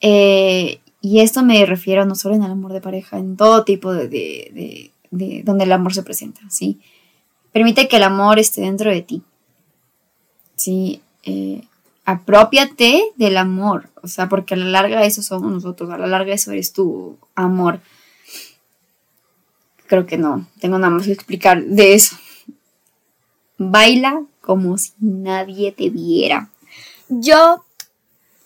Eh, 0.00 0.80
y 1.00 1.20
esto 1.20 1.44
me 1.44 1.64
refiero 1.64 2.04
no 2.06 2.16
solo 2.16 2.34
en 2.34 2.42
el 2.42 2.50
amor 2.50 2.72
de 2.72 2.80
pareja, 2.80 3.18
en 3.18 3.36
todo 3.36 3.62
tipo 3.62 3.94
de, 3.94 4.08
de, 4.08 4.90
de, 5.12 5.42
donde 5.44 5.62
el 5.62 5.70
amor 5.70 5.94
se 5.94 6.02
presenta, 6.02 6.40
¿sí? 6.50 6.80
Permite 7.52 7.86
que 7.86 7.98
el 7.98 8.02
amor 8.02 8.40
esté 8.40 8.62
dentro 8.62 8.90
de 8.90 9.02
ti, 9.02 9.22
¿sí? 10.56 11.00
Eh, 11.22 11.62
apropiate 12.04 13.02
del 13.16 13.36
amor, 13.36 13.90
o 14.02 14.08
sea, 14.08 14.28
porque 14.28 14.54
a 14.54 14.56
la 14.56 14.66
larga 14.66 15.04
eso 15.04 15.22
somos 15.22 15.50
nosotros, 15.50 15.90
a 15.90 15.98
la 15.98 16.06
larga 16.06 16.34
eso 16.34 16.52
eres 16.52 16.72
tu 16.72 17.18
amor. 17.34 17.80
Creo 19.86 20.06
que 20.06 20.18
no, 20.18 20.46
tengo 20.60 20.78
nada 20.78 20.90
más 20.92 21.06
que 21.06 21.12
explicar 21.12 21.62
de 21.64 21.94
eso. 21.94 22.16
Baila 23.58 24.22
como 24.40 24.78
si 24.78 24.92
nadie 25.00 25.72
te 25.72 25.90
viera. 25.90 26.50
Yo 27.08 27.64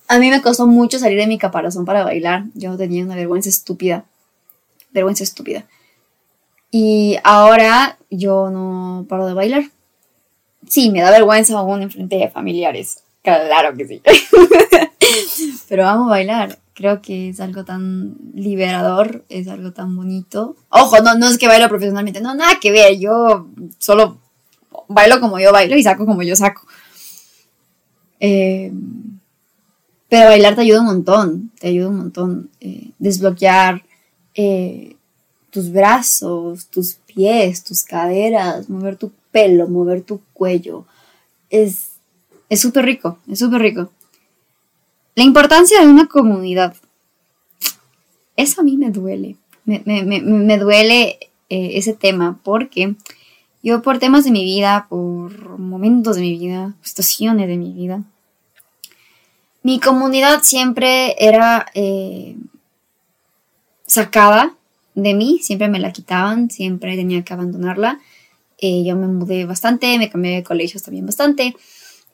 a 0.09 0.18
mí 0.18 0.29
me 0.31 0.42
costó 0.42 0.66
mucho 0.66 0.99
salir 0.99 1.18
de 1.18 1.27
mi 1.27 1.38
caparazón 1.38 1.85
para 1.85 2.03
bailar. 2.03 2.44
Yo 2.55 2.77
tenía 2.77 3.05
una 3.05 3.14
vergüenza 3.14 3.49
estúpida. 3.49 4.05
Vergüenza 4.92 5.23
estúpida. 5.23 5.66
Y 6.70 7.16
ahora 7.23 7.99
yo 8.11 8.51
no 8.51 9.07
paro 9.09 9.27
de 9.27 9.35
bailar. 9.35 9.64
Sí, 10.71 10.89
me 10.89 11.01
da 11.01 11.11
vergüenza 11.11 11.59
aún 11.59 11.83
en 11.83 11.91
frente 11.91 12.15
de 12.15 12.31
familiares. 12.31 13.03
Claro 13.23 13.77
que 13.77 13.89
sí. 13.89 14.03
Pero 15.69 15.87
amo 15.89 16.07
bailar. 16.07 16.61
Creo 16.75 17.03
que 17.03 17.29
es 17.29 17.41
algo 17.41 17.65
tan 17.65 18.15
liberador, 18.35 19.25
es 19.29 19.49
algo 19.49 19.73
tan 19.73 19.97
bonito. 19.97 20.55
Ojo, 20.69 21.01
no, 21.03 21.17
no 21.17 21.29
es 21.29 21.39
que 21.39 21.49
bailo 21.49 21.69
profesionalmente, 21.69 22.21
no, 22.21 22.35
nada 22.37 22.59
que 22.61 22.71
ver. 22.71 22.99
Yo 23.01 23.49
solo 23.79 24.19
bailo 24.87 25.21
como 25.21 25.41
yo 25.41 25.53
bailo 25.53 25.77
y 25.77 25.83
saco 25.83 26.07
como 26.07 26.23
yo 26.23 26.37
saco. 26.37 26.63
Eh, 28.21 28.73
pero 30.09 30.29
bailar 30.29 30.55
te 30.55 30.61
ayuda 30.61 30.81
un 30.81 30.87
montón, 30.87 31.51
te 31.59 31.67
ayuda 31.67 31.89
un 31.89 31.97
montón. 31.97 32.51
Eh, 32.61 32.93
desbloquear 33.01 33.83
eh, 34.37 34.95
tus 35.51 35.73
brazos, 35.73 36.69
tus 36.69 36.95
pies, 36.95 37.65
tus 37.65 37.83
caderas, 37.83 38.71
mover 38.71 38.97
tu 38.97 39.11
pelo, 39.31 39.69
mover 39.69 40.03
tu 40.03 40.21
cuello. 40.33 40.87
Es 41.49 41.90
súper 42.51 42.85
rico, 42.85 43.19
es 43.31 43.38
súper 43.38 43.61
rico. 43.61 43.90
La 45.14 45.25
importancia 45.25 45.81
de 45.81 45.88
una 45.88 46.07
comunidad. 46.07 46.75
Eso 48.37 48.61
a 48.61 48.64
mí 48.64 48.77
me 48.77 48.90
duele. 48.90 49.37
Me, 49.64 50.59
duele 50.59 51.19
eh, 51.49 51.71
ese 51.75 51.93
tema 51.93 52.40
porque 52.43 52.95
Yo 53.62 53.83
por 53.83 53.99
temas 53.99 54.25
de 54.25 54.31
mi 54.31 54.45
vida, 54.45 54.87
por 54.88 55.59
momentos 55.59 56.16
de 56.16 56.23
mi 56.23 56.38
vida, 56.38 56.75
situaciones 56.83 57.47
de 57.47 57.57
mi 57.57 57.73
vida, 57.73 58.03
mi 59.62 59.79
comunidad 59.79 60.43
siempre 60.43 61.14
era 61.19 61.66
eh, 61.75 62.37
sacada 63.87 64.55
de 64.95 65.14
mí, 65.14 65.40
siempre 65.43 65.69
me 65.69 65.79
la 65.79 65.93
quitaban, 65.93 66.51
siempre 66.51 66.97
tenía 66.97 67.23
que 67.23 67.35
abandonarla. 67.35 68.01
Eh, 68.61 68.85
yo 68.85 68.94
me 68.94 69.07
mudé 69.07 69.46
bastante, 69.46 69.99
me 69.99 70.11
cambié 70.11 70.37
de 70.37 70.42
colegios 70.42 70.83
también 70.83 71.07
bastante. 71.07 71.57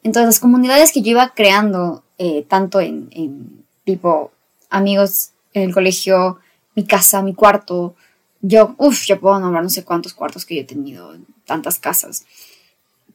Entonces 0.03 0.27
las 0.27 0.41
comunidades 0.41 0.93
que 0.93 1.03
yo 1.03 1.11
iba 1.11 1.35
creando, 1.35 2.05
eh, 2.19 2.45
tanto 2.49 2.81
en, 2.81 3.09
en, 3.11 3.65
tipo 3.85 4.31
amigos 4.71 5.31
en 5.53 5.65
el 5.65 5.75
colegio, 5.75 6.39
mi 6.77 6.85
casa, 6.85 7.23
mi 7.23 7.35
cuarto, 7.35 7.97
yo, 8.43 8.77
uff, 8.79 9.07
yo 9.07 9.19
puedo 9.19 9.41
nombrar 9.41 9.65
no 9.65 9.71
sé 9.71 9.85
cuántos 9.85 10.15
cuartos 10.15 10.45
que 10.45 10.55
yo 10.55 10.61
he 10.61 10.65
tenido, 10.65 11.17
tantas 11.45 11.81
casas, 11.81 12.25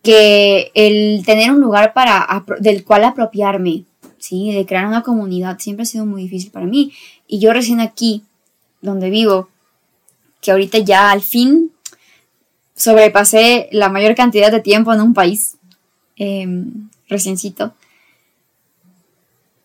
que 0.04 0.72
el 0.74 1.24
tener 1.26 1.52
un 1.52 1.62
lugar 1.62 1.94
para, 1.94 2.44
del 2.60 2.84
cual 2.84 3.06
apropiarme, 3.06 3.86
¿sí? 4.18 4.52
De 4.54 4.66
crear 4.66 4.88
una 4.88 5.04
comunidad 5.04 5.60
siempre 5.60 5.84
ha 5.84 5.86
sido 5.86 6.06
muy 6.06 6.24
difícil 6.24 6.52
para 6.52 6.66
mí. 6.66 6.92
Y 7.28 7.40
yo 7.40 7.54
recién 7.54 7.80
aquí, 7.80 8.24
donde 8.82 9.10
vivo, 9.10 9.50
que 10.42 10.52
ahorita 10.52 10.80
ya 10.80 11.12
al 11.12 11.22
fin 11.22 11.72
sobrepasé 12.82 13.70
la 13.72 13.90
mayor 13.90 14.16
cantidad 14.16 14.52
de 14.52 14.60
tiempo 14.60 14.92
en 14.92 15.02
un 15.02 15.14
país, 15.14 15.58
eh, 16.18 16.48
reciencito. 17.08 17.76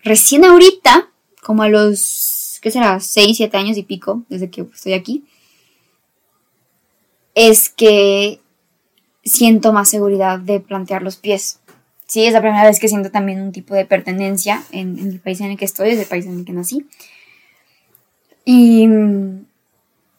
Recién 0.04 0.44
ahorita, 0.44 1.08
como 1.42 1.62
a 1.62 1.68
los, 1.68 2.58
¿qué 2.60 2.70
será? 2.70 3.00
6, 3.00 3.38
7 3.38 3.56
años 3.56 3.78
y 3.78 3.84
pico, 3.84 4.22
desde 4.28 4.50
que 4.50 4.60
estoy 4.60 4.92
aquí, 4.92 5.24
es 7.34 7.70
que 7.70 8.38
siento 9.24 9.72
más 9.72 9.88
seguridad 9.88 10.38
de 10.38 10.60
plantear 10.60 11.02
los 11.02 11.16
pies. 11.16 11.60
Sí, 12.06 12.24
es 12.26 12.34
la 12.34 12.42
primera 12.42 12.64
vez 12.64 12.78
que 12.78 12.88
siento 12.88 13.10
también 13.10 13.40
un 13.40 13.52
tipo 13.52 13.74
de 13.74 13.86
pertenencia 13.86 14.62
en, 14.72 14.98
el 14.98 15.20
país 15.20 15.40
en 15.40 15.52
el 15.52 15.56
que 15.56 15.64
estoy, 15.64 15.88
es 15.90 15.98
el 15.98 16.06
país 16.06 16.26
en 16.26 16.38
el 16.38 16.44
que 16.44 16.52
nací. 16.52 16.86
Y, 18.44 18.86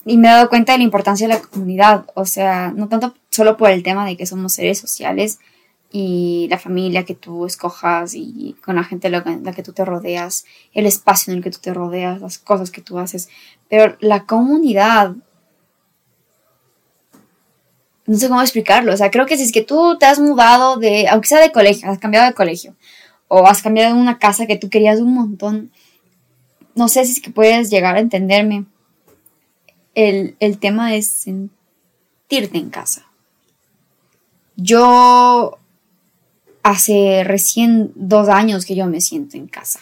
y, 0.08 0.18
me 0.18 0.28
he 0.28 0.32
dado 0.32 0.50
cuenta 0.50 0.72
de 0.74 0.80
la 0.80 0.84
importancia 0.84 1.28
de 1.28 1.34
la 1.34 1.42
comunidad, 1.42 2.06
o 2.16 2.26
sea, 2.26 2.72
no 2.76 2.88
tanto 2.88 3.14
solo 3.30 3.58
por 3.58 3.70
el 3.72 3.84
tema 3.84 4.06
de 4.06 4.18
que 4.18 4.26
somos 4.26 4.54
seres 4.54 4.80
sociales 4.80 5.40
y 5.92 6.48
la 6.50 6.58
familia 6.58 7.06
que 7.06 7.16
tú 7.16 7.46
escojas 7.46 8.14
y 8.14 8.56
con 8.64 8.76
la 8.76 8.84
gente 8.84 9.08
en 9.08 9.44
la 9.44 9.54
que 9.54 9.64
tú 9.64 9.74
te 9.74 9.86
rodeas, 9.86 10.46
el 10.74 10.86
espacio 10.86 11.32
en 11.32 11.38
el 11.38 11.44
que 11.44 11.52
tú 11.52 11.60
te 11.62 11.74
rodeas, 11.74 12.22
las 12.22 12.38
cosas 12.38 12.72
que 12.72 12.82
tú 12.82 13.00
haces, 13.00 13.30
pero 13.70 13.96
la 14.00 14.26
comunidad 14.26 15.16
no 18.08 18.18
sé 18.18 18.30
cómo 18.30 18.42
explicarlo. 18.42 18.94
O 18.94 18.98
sea, 18.98 19.12
creo 19.12 19.26
que 19.26 19.38
si 19.38 19.44
es 19.44 19.52
que 19.52 19.62
tú 19.62 19.98
te 20.00 20.06
has 20.06 20.18
mudado 20.18 20.78
de, 20.78 21.08
aunque 21.10 21.28
sea 21.28 21.40
de 21.40 21.52
colegio, 21.52 21.90
has 21.90 22.00
cambiado 22.00 22.26
de 22.26 22.34
colegio, 22.34 22.76
o 23.28 23.46
has 23.46 23.62
cambiado 23.62 23.94
de 23.94 24.02
una 24.02 24.18
casa 24.18 24.48
que 24.48 24.58
tú 24.58 24.70
querías 24.70 25.00
un 25.00 25.14
montón, 25.14 25.72
no 26.74 26.88
sé 26.88 27.06
si 27.06 27.12
es 27.12 27.22
que 27.22 27.30
puedes 27.32 27.70
llegar 27.70 27.96
a 27.98 28.00
entenderme. 28.00 28.66
El, 29.98 30.36
el 30.40 30.60
tema 30.60 30.96
es 30.96 31.08
sentirte 31.08 32.58
en 32.58 32.70
casa. 32.70 33.08
Yo 34.56 35.58
hace 36.62 37.24
recién 37.24 37.92
dos 37.96 38.30
años 38.30 38.66
que 38.66 38.76
yo 38.76 38.86
me 38.86 39.02
siento 39.02 39.38
en 39.38 39.48
casa. 39.48 39.80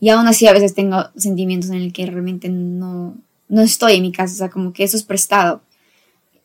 Y 0.00 0.08
aún 0.08 0.26
así 0.26 0.46
a 0.46 0.52
veces 0.52 0.74
tengo 0.74 1.04
sentimientos 1.16 1.68
en 1.70 1.76
el 1.76 1.92
que 1.92 2.06
realmente 2.06 2.48
no, 2.48 3.14
no 3.48 3.60
estoy 3.60 3.96
en 3.96 4.02
mi 4.02 4.12
casa. 4.12 4.32
O 4.32 4.36
sea, 4.38 4.50
como 4.50 4.72
que 4.72 4.84
eso 4.84 4.96
es 4.96 5.02
prestado 5.02 5.60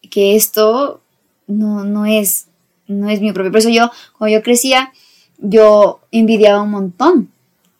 que 0.09 0.35
esto 0.35 1.01
no, 1.47 1.83
no, 1.83 2.05
es, 2.05 2.47
no 2.87 3.09
es 3.09 3.21
mi 3.21 3.31
propio. 3.31 3.51
Por 3.51 3.59
eso 3.59 3.69
yo, 3.69 3.91
cuando 4.17 4.37
yo 4.37 4.43
crecía, 4.43 4.91
yo 5.37 6.01
envidiaba 6.11 6.61
un 6.61 6.71
montón. 6.71 7.29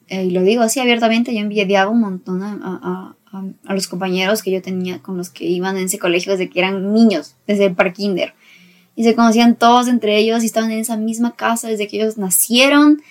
Eh, 0.08 0.25
y 0.25 0.31
lo 0.31 0.41
digo 0.43 0.63
así 0.63 0.79
abiertamente, 0.79 1.34
yo 1.34 1.39
envidiaba 1.39 1.89
un 1.89 2.01
montón 2.01 2.43
a, 2.43 3.15
los 3.63 3.88
compañeros 3.88 4.43
que 4.43 4.52
yo 4.52 4.62
tenía 4.62 5.02
con 5.02 5.17
los 5.17 5.30
que 5.30 5.45
iban 5.45 5.78
en 5.78 5.86
ese 5.86 6.00
colegio 6.00 6.32
desde 6.32 6.50
que 6.50 6.60
eran 6.60 6.93
niños, 6.93 7.36
desde 7.48 7.65
el 7.65 7.76
parkinder. 7.76 8.34
Y 8.95 9.04
se 9.04 9.15
conocían 9.15 9.56
todos 9.56 9.88
entre 9.88 10.17
ellos 10.17 10.43
y 10.43 10.45
estaban 10.45 10.71
en 10.71 10.80
esa 10.80 10.98
misma 10.98 11.36
casa 11.36 11.67
desde 11.67 11.88
que 11.88 11.98
ellos 11.98 12.17
nacieron. 12.17 13.02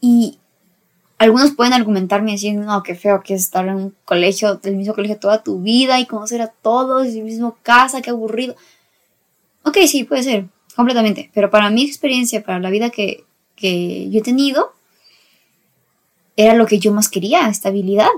Y 0.00 0.38
algunos 1.18 1.52
pueden 1.52 1.72
argumentarme 1.72 2.32
diciendo, 2.32 2.66
no, 2.66 2.82
qué 2.82 2.94
feo 2.94 3.22
que 3.22 3.34
es 3.34 3.42
estar 3.42 3.66
en 3.68 3.74
un 3.74 3.94
colegio, 4.04 4.56
del 4.56 4.76
mismo 4.76 4.94
colegio 4.94 5.18
toda 5.18 5.42
tu 5.42 5.60
vida 5.60 5.98
y 6.00 6.06
conocer 6.06 6.42
a 6.42 6.48
todos, 6.48 7.08
y 7.08 7.22
mismo 7.22 7.56
casa, 7.62 8.02
qué 8.02 8.10
aburrido. 8.10 8.56
Ok, 9.62 9.78
sí, 9.86 10.04
puede 10.04 10.22
ser, 10.22 10.46
completamente. 10.74 11.30
Pero 11.34 11.50
para 11.50 11.70
mi 11.70 11.84
experiencia, 11.84 12.42
para 12.42 12.60
la 12.60 12.70
vida 12.70 12.90
que, 12.90 13.24
que 13.56 14.08
yo 14.10 14.20
he 14.20 14.22
tenido, 14.22 14.72
era 16.36 16.54
lo 16.54 16.66
que 16.66 16.78
yo 16.78 16.92
más 16.92 17.08
quería, 17.08 17.48
estabilidad. 17.48 18.10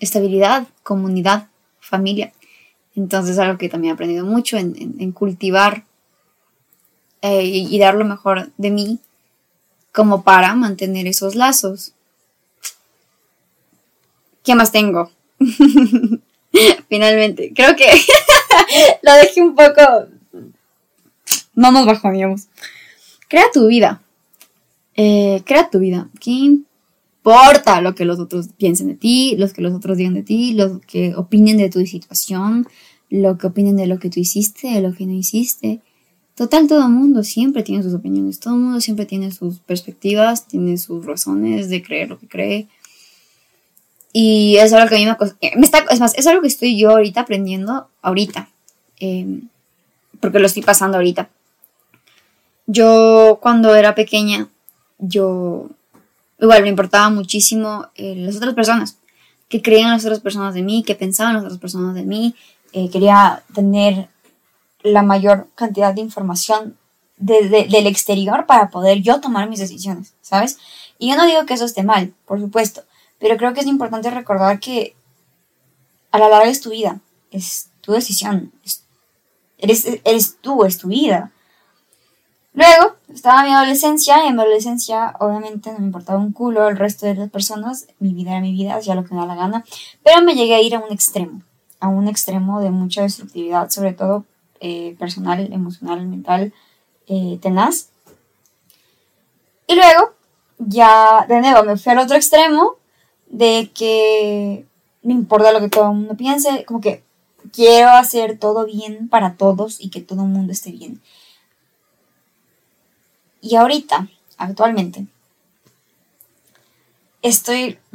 Estabilidad, 0.00 0.66
comunidad, 0.82 1.48
familia. 1.78 2.32
Entonces, 2.96 3.38
algo 3.38 3.58
que 3.58 3.68
también 3.68 3.92
he 3.92 3.94
aprendido 3.94 4.26
mucho 4.26 4.56
en, 4.56 5.12
cultivar 5.12 5.84
eh, 7.22 7.44
y 7.44 7.78
dar 7.78 7.94
lo 7.94 8.04
mejor 8.04 8.50
de 8.56 8.70
mí 8.70 8.98
como 9.92 10.22
para 10.22 10.54
mantener 10.54 11.06
esos 11.06 11.34
lazos. 11.34 11.92
¿Qué 14.42 14.54
más 14.54 14.72
tengo? 14.72 15.10
Finalmente, 16.88 17.52
creo 17.54 17.76
que 17.76 17.86
lo 19.02 19.12
dejé 19.14 19.42
un 19.42 19.54
poco... 19.54 20.08
No 21.54 21.72
nos 21.72 21.84
bajoneamos. 21.84 22.48
Crea 23.28 23.44
tu 23.52 23.66
vida. 23.66 24.00
Eh, 24.94 25.42
crea 25.44 25.68
tu 25.68 25.78
vida. 25.78 26.08
¿Qué 26.20 26.56
importa 27.20 27.80
lo 27.82 27.94
que 27.94 28.06
los 28.06 28.18
otros 28.18 28.48
piensen 28.56 28.88
de 28.88 28.94
ti, 28.94 29.36
lo 29.36 29.48
que 29.48 29.60
los 29.60 29.74
otros 29.74 29.98
digan 29.98 30.14
de 30.14 30.22
ti, 30.22 30.54
lo 30.54 30.80
que 30.80 31.14
opinen 31.14 31.58
de 31.58 31.68
tu 31.68 31.84
situación, 31.86 32.66
lo 33.10 33.36
que 33.36 33.48
opinen 33.48 33.76
de 33.76 33.86
lo 33.86 33.98
que 33.98 34.08
tú 34.08 34.20
hiciste, 34.20 34.68
de 34.68 34.80
lo 34.80 34.94
que 34.94 35.04
no 35.04 35.12
hiciste? 35.12 35.80
Total, 36.34 36.66
todo 36.66 36.82
el 36.82 36.92
mundo 36.92 37.22
siempre 37.22 37.62
tiene 37.62 37.82
sus 37.82 37.92
opiniones, 37.92 38.40
todo 38.40 38.54
el 38.54 38.60
mundo 38.60 38.80
siempre 38.80 39.04
tiene 39.04 39.30
sus 39.32 39.58
perspectivas, 39.58 40.48
tiene 40.48 40.78
sus 40.78 41.04
razones 41.04 41.68
de 41.68 41.82
creer 41.82 42.08
lo 42.08 42.18
que 42.18 42.28
cree. 42.28 42.68
Y 44.12 44.56
es 44.56 44.72
algo 44.72 44.88
que 44.88 44.96
a 44.96 44.98
mí 44.98 45.04
me, 45.04 45.16
eh, 45.42 45.52
me 45.56 45.66
está, 45.66 45.84
es 45.90 46.00
más, 46.00 46.16
es 46.16 46.26
algo 46.26 46.40
que 46.40 46.48
estoy 46.48 46.78
yo 46.78 46.90
ahorita 46.90 47.20
aprendiendo, 47.20 47.88
ahorita, 48.00 48.48
em, 48.98 49.48
porque 50.20 50.38
lo 50.38 50.46
estoy 50.46 50.62
pasando 50.62 50.96
ahorita. 50.96 51.28
Yo 52.66 53.38
cuando 53.42 53.74
era 53.74 53.94
pequeña, 53.94 54.48
yo 54.98 55.68
igual 56.40 56.62
me 56.62 56.68
importaba 56.68 57.10
muchísimo 57.10 57.86
eh, 57.94 58.14
las 58.16 58.36
otras 58.36 58.54
personas, 58.54 58.98
que 59.48 59.62
creían 59.62 59.90
las 59.90 60.04
otras 60.04 60.20
personas 60.20 60.54
de 60.54 60.62
mí, 60.62 60.82
que 60.84 60.94
pensaban 60.94 61.34
las 61.34 61.44
otras 61.44 61.58
personas 61.58 61.94
de 61.94 62.04
mí. 62.04 62.34
Eh, 62.72 62.88
quería 62.88 63.42
tener 63.54 64.08
la 64.82 65.02
mayor 65.02 65.48
cantidad 65.54 65.92
de 65.92 66.00
información 66.00 66.76
del 67.18 67.86
exterior 67.86 68.46
para 68.46 68.70
poder 68.70 69.02
yo 69.02 69.20
tomar 69.20 69.50
mis 69.50 69.58
decisiones, 69.58 70.14
¿sabes? 70.22 70.56
Y 70.98 71.10
yo 71.10 71.16
no 71.16 71.26
digo 71.26 71.44
que 71.44 71.52
eso 71.52 71.66
esté 71.66 71.82
mal, 71.82 72.14
por 72.24 72.40
supuesto, 72.40 72.82
pero 73.18 73.36
creo 73.36 73.52
que 73.52 73.60
es 73.60 73.66
importante 73.66 74.10
recordar 74.10 74.58
que 74.58 74.94
a 76.12 76.18
la 76.18 76.30
larga 76.30 76.48
es 76.48 76.62
tu 76.62 76.70
vida, 76.70 77.00
es 77.30 77.68
tu 77.82 77.92
decisión, 77.92 78.52
eres, 79.58 79.86
eres 80.04 80.38
tú, 80.40 80.64
es 80.64 80.78
tu 80.78 80.88
vida. 80.88 81.30
Luego, 82.52 82.96
estaba 83.12 83.44
mi 83.44 83.52
adolescencia 83.52 84.24
y 84.24 84.28
en 84.28 84.34
mi 84.34 84.42
adolescencia 84.42 85.14
obviamente 85.20 85.72
no 85.72 85.78
me 85.78 85.86
importaba 85.86 86.18
un 86.18 86.32
culo 86.32 86.68
el 86.68 86.76
resto 86.76 87.06
de 87.06 87.14
las 87.14 87.30
personas, 87.30 87.86
mi 88.00 88.12
vida 88.12 88.32
era 88.32 88.40
mi 88.40 88.52
vida, 88.52 88.74
hacía 88.74 88.96
lo 88.96 89.04
que 89.04 89.14
me 89.14 89.20
da 89.20 89.26
la 89.26 89.36
gana, 89.36 89.64
pero 90.02 90.22
me 90.22 90.34
llegué 90.34 90.54
a 90.56 90.60
ir 90.60 90.74
a 90.74 90.80
un 90.80 90.92
extremo, 90.92 91.42
a 91.78 91.88
un 91.88 92.08
extremo 92.08 92.60
de 92.60 92.70
mucha 92.70 93.02
destructividad, 93.02 93.70
sobre 93.70 93.92
todo 93.92 94.24
eh, 94.60 94.96
personal, 94.98 95.52
emocional, 95.52 96.04
mental, 96.06 96.52
eh, 97.06 97.38
tenaz. 97.40 97.90
Y 99.68 99.76
luego, 99.76 100.14
ya 100.58 101.24
de 101.28 101.40
nuevo, 101.40 101.62
me 101.62 101.76
fui 101.76 101.92
al 101.92 101.98
otro 101.98 102.16
extremo 102.16 102.74
de 103.28 103.70
que 103.72 104.66
me 105.02 105.14
importa 105.14 105.52
lo 105.52 105.60
que 105.60 105.68
todo 105.68 105.90
el 105.90 105.96
mundo 105.96 106.16
piense, 106.16 106.64
como 106.64 106.80
que 106.80 107.04
quiero 107.52 107.90
hacer 107.90 108.38
todo 108.38 108.66
bien 108.66 109.08
para 109.08 109.36
todos 109.36 109.80
y 109.80 109.90
que 109.90 110.00
todo 110.00 110.22
el 110.22 110.28
mundo 110.28 110.52
esté 110.52 110.72
bien. 110.72 111.00
Y 113.40 113.56
ahorita, 113.56 114.08
actualmente, 114.36 115.06
estoy 117.22 117.78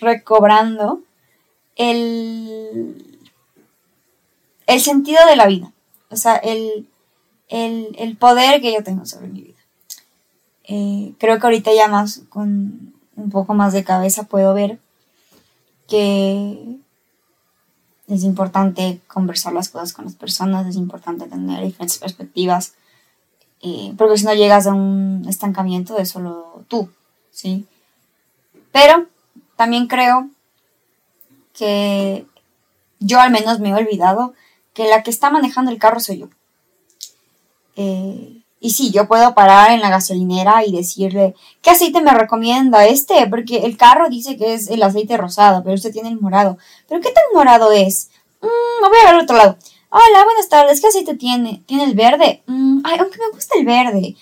recobrando 0.00 1.00
el 1.76 3.08
el 4.68 4.80
sentido 4.82 5.18
de 5.26 5.34
la 5.34 5.46
vida, 5.46 5.72
o 6.10 6.16
sea, 6.16 6.36
el, 6.36 6.86
poder 8.18 8.60
que 8.60 8.72
yo 8.72 8.84
tengo 8.84 9.06
sobre 9.06 9.28
mi 9.28 9.40
vida. 9.40 9.58
Eh, 10.64 11.14
creo 11.18 11.40
que 11.40 11.46
ahorita 11.46 11.72
ya 11.74 11.88
más, 11.88 12.20
con 12.28 12.92
un 13.16 13.30
poco 13.30 13.54
más 13.54 13.72
de 13.72 13.82
cabeza 13.82 14.24
puedo 14.24 14.52
ver 14.52 14.78
que 15.88 16.76
es 18.08 18.24
importante 18.24 19.00
conversar 19.06 19.54
las 19.54 19.70
cosas 19.70 19.94
con 19.94 20.04
las 20.04 20.14
personas, 20.14 20.66
es 20.66 20.76
importante 20.76 21.26
tener 21.26 21.64
diferentes 21.64 21.96
perspectivas, 21.96 22.74
eh, 23.62 23.92
porque 23.96 24.18
si 24.18 24.24
no 24.24 24.34
llegas 24.34 24.66
a 24.66 24.74
un 24.74 25.24
estancamiento 25.28 25.94
de 25.94 26.06
solo 26.06 26.64
tú, 26.68 26.90
¿sí? 27.30 27.66
Pero 28.72 29.06
también 29.56 29.86
creo 29.86 30.28
que 31.52 32.26
yo 33.00 33.20
al 33.20 33.30
menos 33.30 33.58
me 33.60 33.70
he 33.70 33.74
olvidado 33.74 34.34
que 34.74 34.88
la 34.88 35.02
que 35.02 35.10
está 35.10 35.30
manejando 35.30 35.70
el 35.70 35.78
carro 35.78 36.00
soy 36.00 36.18
yo. 36.18 36.28
Eh, 37.76 38.42
y 38.60 38.70
sí, 38.70 38.90
yo 38.90 39.06
puedo 39.06 39.34
parar 39.34 39.70
en 39.70 39.80
la 39.80 39.90
gasolinera 39.90 40.64
y 40.64 40.72
decirle, 40.72 41.34
¿qué 41.62 41.70
aceite 41.70 42.00
me 42.00 42.12
recomienda 42.12 42.86
este? 42.86 43.26
Porque 43.28 43.58
el 43.58 43.76
carro 43.76 44.08
dice 44.08 44.36
que 44.36 44.54
es 44.54 44.68
el 44.68 44.82
aceite 44.82 45.16
rosado, 45.16 45.62
pero 45.62 45.74
usted 45.74 45.92
tiene 45.92 46.08
el 46.08 46.20
morado. 46.20 46.58
¿Pero 46.88 47.00
qué 47.00 47.10
tan 47.10 47.24
morado 47.32 47.70
es? 47.70 48.10
Mm, 48.40 48.80
voy 48.80 48.98
a 48.98 49.06
ver 49.06 49.14
al 49.14 49.22
otro 49.22 49.36
lado. 49.36 49.56
Hola, 49.90 50.24
buenas 50.24 50.50
tardes, 50.50 50.82
¿qué 50.82 50.88
aceite 50.88 51.14
tiene? 51.14 51.62
¿Tiene 51.64 51.84
el 51.84 51.94
verde? 51.94 52.42
Mm, 52.46 52.80
ay, 52.84 52.98
aunque 53.00 53.16
me 53.18 53.30
gusta 53.32 53.58
el 53.58 53.64
verde. 53.64 54.16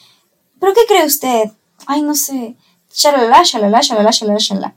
¿Pero 0.60 0.72
qué 0.72 0.82
cree 0.86 1.04
usted? 1.04 1.50
Ay, 1.86 2.02
no 2.02 2.14
sé. 2.14 2.54
Shalala, 2.92 3.42
shalala, 3.42 3.80
shalala, 3.80 4.12
shalala, 4.12 4.38
shalala. 4.38 4.76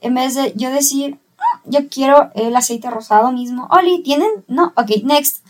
En 0.00 0.14
vez 0.14 0.34
de 0.34 0.54
yo 0.56 0.70
decir, 0.70 1.18
ah, 1.38 1.60
yo 1.66 1.86
quiero 1.90 2.30
el 2.34 2.56
aceite 2.56 2.88
rosado 2.88 3.30
mismo. 3.30 3.68
Oli, 3.70 4.02
¿tienen? 4.02 4.30
No, 4.48 4.72
ok, 4.74 5.02
next. 5.04 5.44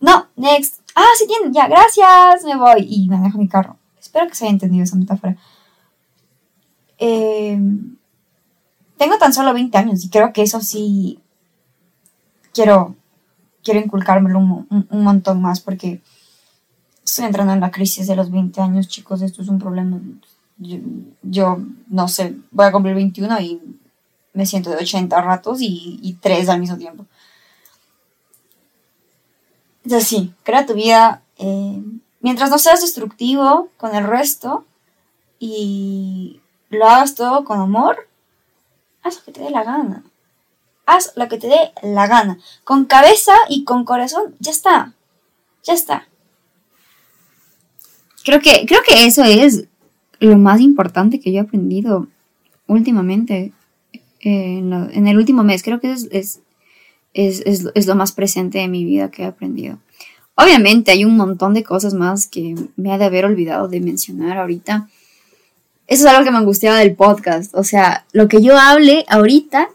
No, 0.00 0.28
next. 0.36 0.80
Ah, 0.94 1.10
sí 1.18 1.26
tienen, 1.26 1.52
ya, 1.52 1.68
gracias, 1.68 2.44
me 2.44 2.56
voy. 2.56 2.86
Y 2.88 3.08
me 3.10 3.18
dejo 3.18 3.36
mi 3.36 3.48
carro. 3.48 3.76
Espero 4.00 4.26
que 4.28 4.34
se 4.34 4.46
haya 4.46 4.52
entendido 4.54 4.84
esa 4.84 4.96
metáfora. 4.96 5.36
Eh, 6.96 7.58
tengo 8.96 9.18
tan 9.18 9.34
solo 9.34 9.52
20 9.52 9.76
años 9.76 10.02
y 10.04 10.08
creo 10.08 10.32
que 10.32 10.42
eso 10.42 10.62
sí 10.62 11.18
quiero, 12.54 12.96
quiero 13.62 13.80
inculcármelo 13.80 14.38
un, 14.38 14.86
montón 14.90 15.40
más 15.40 15.60
porque 15.60 16.00
estoy 17.04 17.26
entrando 17.26 17.52
en 17.52 17.60
la 17.60 17.70
crisis 17.70 18.06
de 18.06 18.16
los 18.16 18.30
20 18.30 18.60
años, 18.60 18.88
chicos. 18.88 19.22
Esto 19.22 19.42
es 19.42 19.48
un 19.48 19.58
problema. 19.58 20.00
Yo, 20.58 20.78
yo 21.22 21.58
no 21.88 22.08
sé, 22.08 22.36
voy 22.50 22.66
a 22.66 22.72
cumplir 22.72 22.94
21 22.94 23.40
y 23.40 23.60
me 24.34 24.46
siento 24.46 24.70
de 24.70 24.76
80 24.76 25.20
ratos 25.20 25.60
y, 25.60 25.98
y 26.02 26.14
3 26.14 26.48
al 26.48 26.60
mismo 26.60 26.76
tiempo. 26.76 27.06
Entonces 29.84 30.08
sí, 30.08 30.32
crea 30.44 30.66
tu 30.66 30.74
vida 30.74 31.22
eh, 31.38 31.82
mientras 32.20 32.50
no 32.50 32.58
seas 32.58 32.80
destructivo 32.80 33.68
con 33.76 33.94
el 33.94 34.06
resto 34.06 34.64
y 35.38 36.40
lo 36.70 36.88
hagas 36.88 37.14
todo 37.14 37.44
con 37.44 37.60
amor, 37.60 38.08
haz 39.02 39.16
lo 39.16 39.24
que 39.24 39.32
te 39.32 39.40
dé 39.40 39.50
la 39.50 39.64
gana. 39.64 40.04
Haz 40.86 41.12
lo 41.16 41.28
que 41.28 41.38
te 41.38 41.48
dé 41.48 41.72
la 41.82 42.06
gana. 42.06 42.38
Con 42.64 42.84
cabeza 42.84 43.32
y 43.48 43.64
con 43.64 43.84
corazón, 43.84 44.34
ya 44.40 44.50
está. 44.50 44.94
Ya 45.64 45.74
está. 45.74 46.08
Creo 48.24 48.40
que, 48.40 48.66
creo 48.66 48.80
que 48.86 49.06
eso 49.06 49.24
es 49.24 49.64
lo 50.20 50.38
más 50.38 50.60
importante 50.60 51.20
que 51.20 51.32
yo 51.32 51.38
he 51.38 51.42
aprendido 51.42 52.08
últimamente, 52.66 53.52
eh, 54.20 54.58
en, 54.58 55.06
el 55.06 55.16
último 55.16 55.42
mes. 55.42 55.62
Creo 55.62 55.80
que 55.80 55.92
es 55.92 56.40
es, 57.14 57.86
lo 57.86 57.94
más 57.94 58.12
presente 58.12 58.58
de 58.58 58.68
mi 58.68 58.84
vida 58.84 59.10
que 59.10 59.22
he 59.22 59.26
aprendido. 59.26 59.78
Obviamente 60.34 60.90
hay 60.90 61.04
un 61.04 61.16
montón 61.16 61.54
de 61.54 61.62
cosas 61.62 61.94
más 61.94 62.26
que 62.26 62.54
me 62.76 62.92
ha 62.92 62.98
de 62.98 63.04
haber 63.04 63.24
olvidado 63.24 63.68
de 63.68 63.80
mencionar 63.80 64.38
ahorita. 64.38 64.88
Eso 65.86 66.06
es 66.06 66.10
algo 66.10 66.24
que 66.24 66.30
me 66.30 66.38
angustiaba 66.38 66.78
del 66.78 66.94
podcast. 66.94 67.54
O 67.54 67.64
sea, 67.64 68.06
lo 68.12 68.28
que 68.28 68.42
yo 68.42 68.58
hable 68.58 69.04
ahorita, 69.08 69.68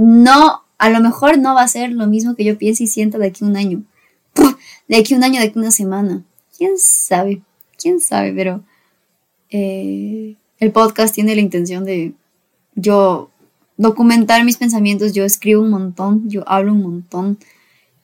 no, 0.00 0.62
a 0.78 0.88
lo 0.88 1.00
mejor 1.00 1.36
no 1.38 1.54
va 1.54 1.62
a 1.62 1.68
ser 1.68 1.92
lo 1.92 2.06
mismo 2.06 2.34
que 2.34 2.44
yo 2.44 2.56
piense 2.56 2.84
y 2.84 2.86
sienta 2.86 3.18
de 3.18 3.26
aquí 3.26 3.44
un 3.44 3.56
año. 3.56 3.82
De 4.88 4.96
aquí 4.96 5.14
un 5.14 5.22
año, 5.22 5.40
de 5.40 5.46
aquí 5.46 5.58
una 5.58 5.70
semana. 5.70 6.24
¿Quién 6.56 6.78
sabe? 6.78 7.42
¿Quién 7.76 8.00
sabe? 8.00 8.32
Pero 8.32 8.64
eh, 9.50 10.36
el 10.58 10.72
podcast 10.72 11.14
tiene 11.14 11.34
la 11.34 11.42
intención 11.42 11.84
de 11.84 12.14
yo 12.74 13.30
documentar 13.76 14.42
mis 14.44 14.56
pensamientos. 14.56 15.12
Yo 15.12 15.24
escribo 15.24 15.62
un 15.62 15.70
montón, 15.70 16.28
yo 16.30 16.44
hablo 16.48 16.72
un 16.72 16.82
montón, 16.82 17.38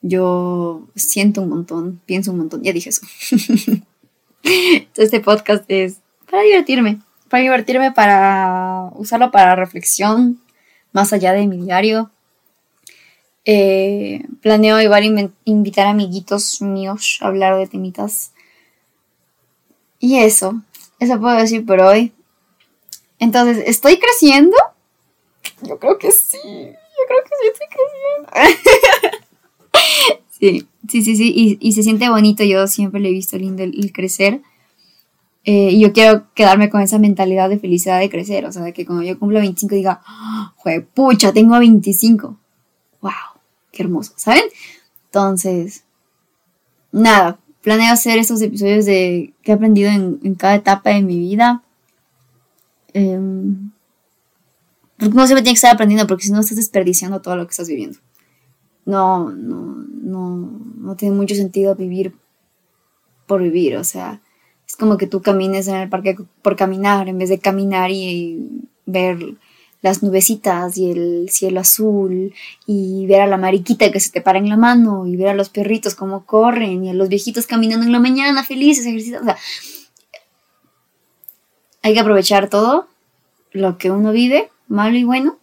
yo 0.01 0.87
siento 0.95 1.41
un 1.41 1.49
montón, 1.49 1.99
pienso 2.05 2.31
un 2.31 2.37
montón. 2.37 2.61
Ya 2.61 2.73
dije 2.73 2.89
eso. 2.89 3.01
Este 4.95 5.19
podcast 5.19 5.65
es 5.67 5.97
para 6.29 6.43
divertirme, 6.43 7.01
para 7.27 7.43
divertirme, 7.43 7.91
para 7.91 8.91
usarlo 8.95 9.29
para 9.31 9.55
reflexión, 9.55 10.39
más 10.91 11.13
allá 11.13 11.33
de 11.33 11.47
mi 11.47 11.57
diario. 11.57 12.11
Eh, 13.45 14.25
planeo 14.41 14.81
igual 14.81 15.31
invitar 15.45 15.87
a 15.87 15.91
amiguitos 15.91 16.61
míos 16.61 17.19
a 17.21 17.27
hablar 17.27 17.57
de 17.57 17.67
temitas. 17.67 18.31
Y 19.99 20.19
eso, 20.19 20.61
eso 20.99 21.19
puedo 21.19 21.37
decir 21.37 21.65
por 21.65 21.79
hoy. 21.79 22.11
Entonces, 23.19 23.63
estoy 23.65 23.99
creciendo 23.99 24.55
yo 25.61 25.79
creo 25.79 25.97
que 25.97 26.11
sí. 26.11 26.37
Yo 26.43 27.03
creo 27.07 27.23
que 27.23 27.29
sí 27.41 27.47
estoy 27.51 27.67
creciendo. 27.73 29.17
sí, 30.39 30.67
sí, 30.89 31.01
sí, 31.03 31.15
sí. 31.15 31.57
Y, 31.59 31.71
se 31.71 31.83
siente 31.83 32.09
bonito. 32.09 32.43
Yo 32.43 32.67
siempre 32.67 32.99
le 32.99 33.09
he 33.09 33.13
visto 33.13 33.37
lindo 33.37 33.63
el, 33.63 33.91
crecer. 33.91 34.41
Eh, 35.49 35.71
y 35.71 35.79
yo 35.79 35.93
quiero 35.93 36.27
quedarme 36.33 36.69
con 36.69 36.81
esa 36.81 36.99
mentalidad 36.99 37.47
de 37.47 37.57
felicidad 37.57 38.01
de 38.01 38.09
crecer. 38.09 38.45
O 38.45 38.51
sea, 38.51 38.63
de 38.63 38.73
que 38.73 38.85
cuando 38.85 39.05
yo 39.05 39.17
cumplo 39.17 39.39
25 39.39 39.75
diga, 39.75 40.01
¡Jue 40.57 40.81
pucha, 40.81 41.31
tengo 41.31 41.57
25! 41.57 42.37
¡Wow! 42.99 43.11
¡Qué 43.71 43.83
hermoso! 43.83 44.11
¿Saben? 44.17 44.43
Entonces, 45.05 45.85
nada. 46.91 47.39
Planeo 47.61 47.93
hacer 47.93 48.19
estos 48.19 48.41
episodios 48.41 48.85
de 48.85 49.33
que 49.41 49.53
he 49.53 49.55
aprendido 49.55 49.89
en, 49.89 50.35
cada 50.35 50.55
etapa 50.55 50.89
de 50.89 51.01
mi 51.01 51.17
vida. 51.17 51.63
Eh, 52.93 53.17
porque 54.97 55.15
no 55.15 55.27
siempre 55.27 55.43
tiene 55.43 55.53
que 55.53 55.59
estar 55.59 55.73
aprendiendo, 55.73 56.07
porque 56.07 56.25
si 56.25 56.31
no 56.33 56.41
estás 56.41 56.57
desperdiciando 56.57 57.21
todo 57.21 57.37
lo 57.37 57.45
que 57.47 57.51
estás 57.51 57.69
viviendo. 57.69 57.99
No, 58.83 59.31
no, 59.31 59.85
no, 59.87 60.59
no 60.77 60.95
tiene 60.97 61.15
mucho 61.15 61.35
sentido 61.35 61.73
vivir 61.75 62.13
por 63.27 63.41
vivir. 63.41 63.77
O 63.77 63.85
sea, 63.85 64.19
es 64.67 64.75
como 64.75 64.97
que 64.97 65.07
tú 65.07 65.21
camines 65.21 65.67
en 65.67 65.75
el 65.75 65.89
parque 65.89 66.17
por 66.41 66.55
caminar, 66.55 67.07
en 67.07 67.17
vez 67.17 67.29
de 67.29 67.39
caminar 67.39 67.91
y, 67.91 68.67
ver 68.87 69.35
las 69.81 70.01
nubecitas 70.01 70.77
y 70.77 70.89
el 70.89 71.29
cielo 71.29 71.59
azul 71.59 72.33
y 72.65 73.05
ver 73.05 73.21
a 73.21 73.27
la 73.27 73.37
mariquita 73.37 73.91
que 73.91 73.99
se 73.99 74.09
te 74.09 74.21
para 74.21 74.39
en 74.39 74.49
la 74.49 74.57
mano 74.57 75.05
y 75.05 75.15
ver 75.15 75.27
a 75.27 75.33
los 75.35 75.49
perritos 75.49 75.93
cómo 75.93 76.25
corren 76.25 76.83
y 76.83 76.89
a 76.89 76.93
los 76.93 77.09
viejitos 77.09 77.45
caminando 77.45 77.85
en 77.85 77.91
la 77.91 77.99
mañana 77.99 78.43
felices, 78.43 78.85
ejercitando. 78.85 79.31
O 79.31 79.35
sea, 79.35 79.43
hay 81.83 81.93
que 81.93 81.99
aprovechar 81.99 82.49
todo 82.49 82.87
lo 83.51 83.77
que 83.77 83.91
uno 83.91 84.11
vive 84.11 84.49
malo 84.67 84.97
y 84.97 85.03
bueno, 85.03 85.37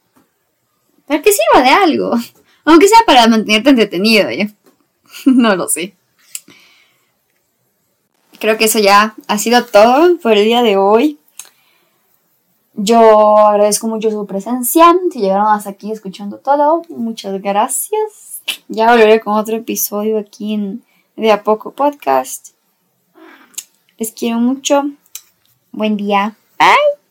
para 1.07 1.23
que 1.23 1.33
sirva 1.33 1.63
de 1.63 1.71
algo. 1.71 2.13
Aunque 2.65 2.89
sea 2.89 3.01
para 3.07 3.29
mantenerte 3.29 3.71
entretenido, 3.71 4.31
¿ya? 4.31 4.51
no 5.27 5.55
lo 5.55 5.69
sé. 5.69 5.95
Creo 8.45 8.59
que 8.59 8.67
eso 8.67 8.79
ya 8.79 9.15
ha 9.27 9.39
sido 9.39 9.65
todo 9.65 10.19
por 10.19 10.33
el 10.33 10.45
día 10.45 10.63
de 10.63 10.77
hoy. 10.77 11.19
Yo 12.75 13.39
agradezco 13.39 13.87
mucho 13.87 14.11
su 14.11 14.27
presencia. 14.27 14.95
Si 15.11 15.21
llegaron 15.21 15.47
hasta 15.47 15.71
aquí 15.71 15.91
escuchando 15.91 16.37
todo, 16.37 16.83
muchas 16.91 17.41
gracias. 17.41 18.43
Ya 18.69 18.91
volveré 18.91 19.21
con 19.21 19.33
otro 19.33 19.57
episodio 19.57 20.19
aquí 20.19 20.53
en 20.53 20.85
De 21.17 21.33
a 21.33 21.43
poco 21.43 21.73
podcast. 21.73 22.51
Les 23.97 24.13
quiero 24.13 24.37
mucho. 24.41 24.91
Buen 25.73 25.97
día. 25.97 26.37
Bye. 26.59 27.04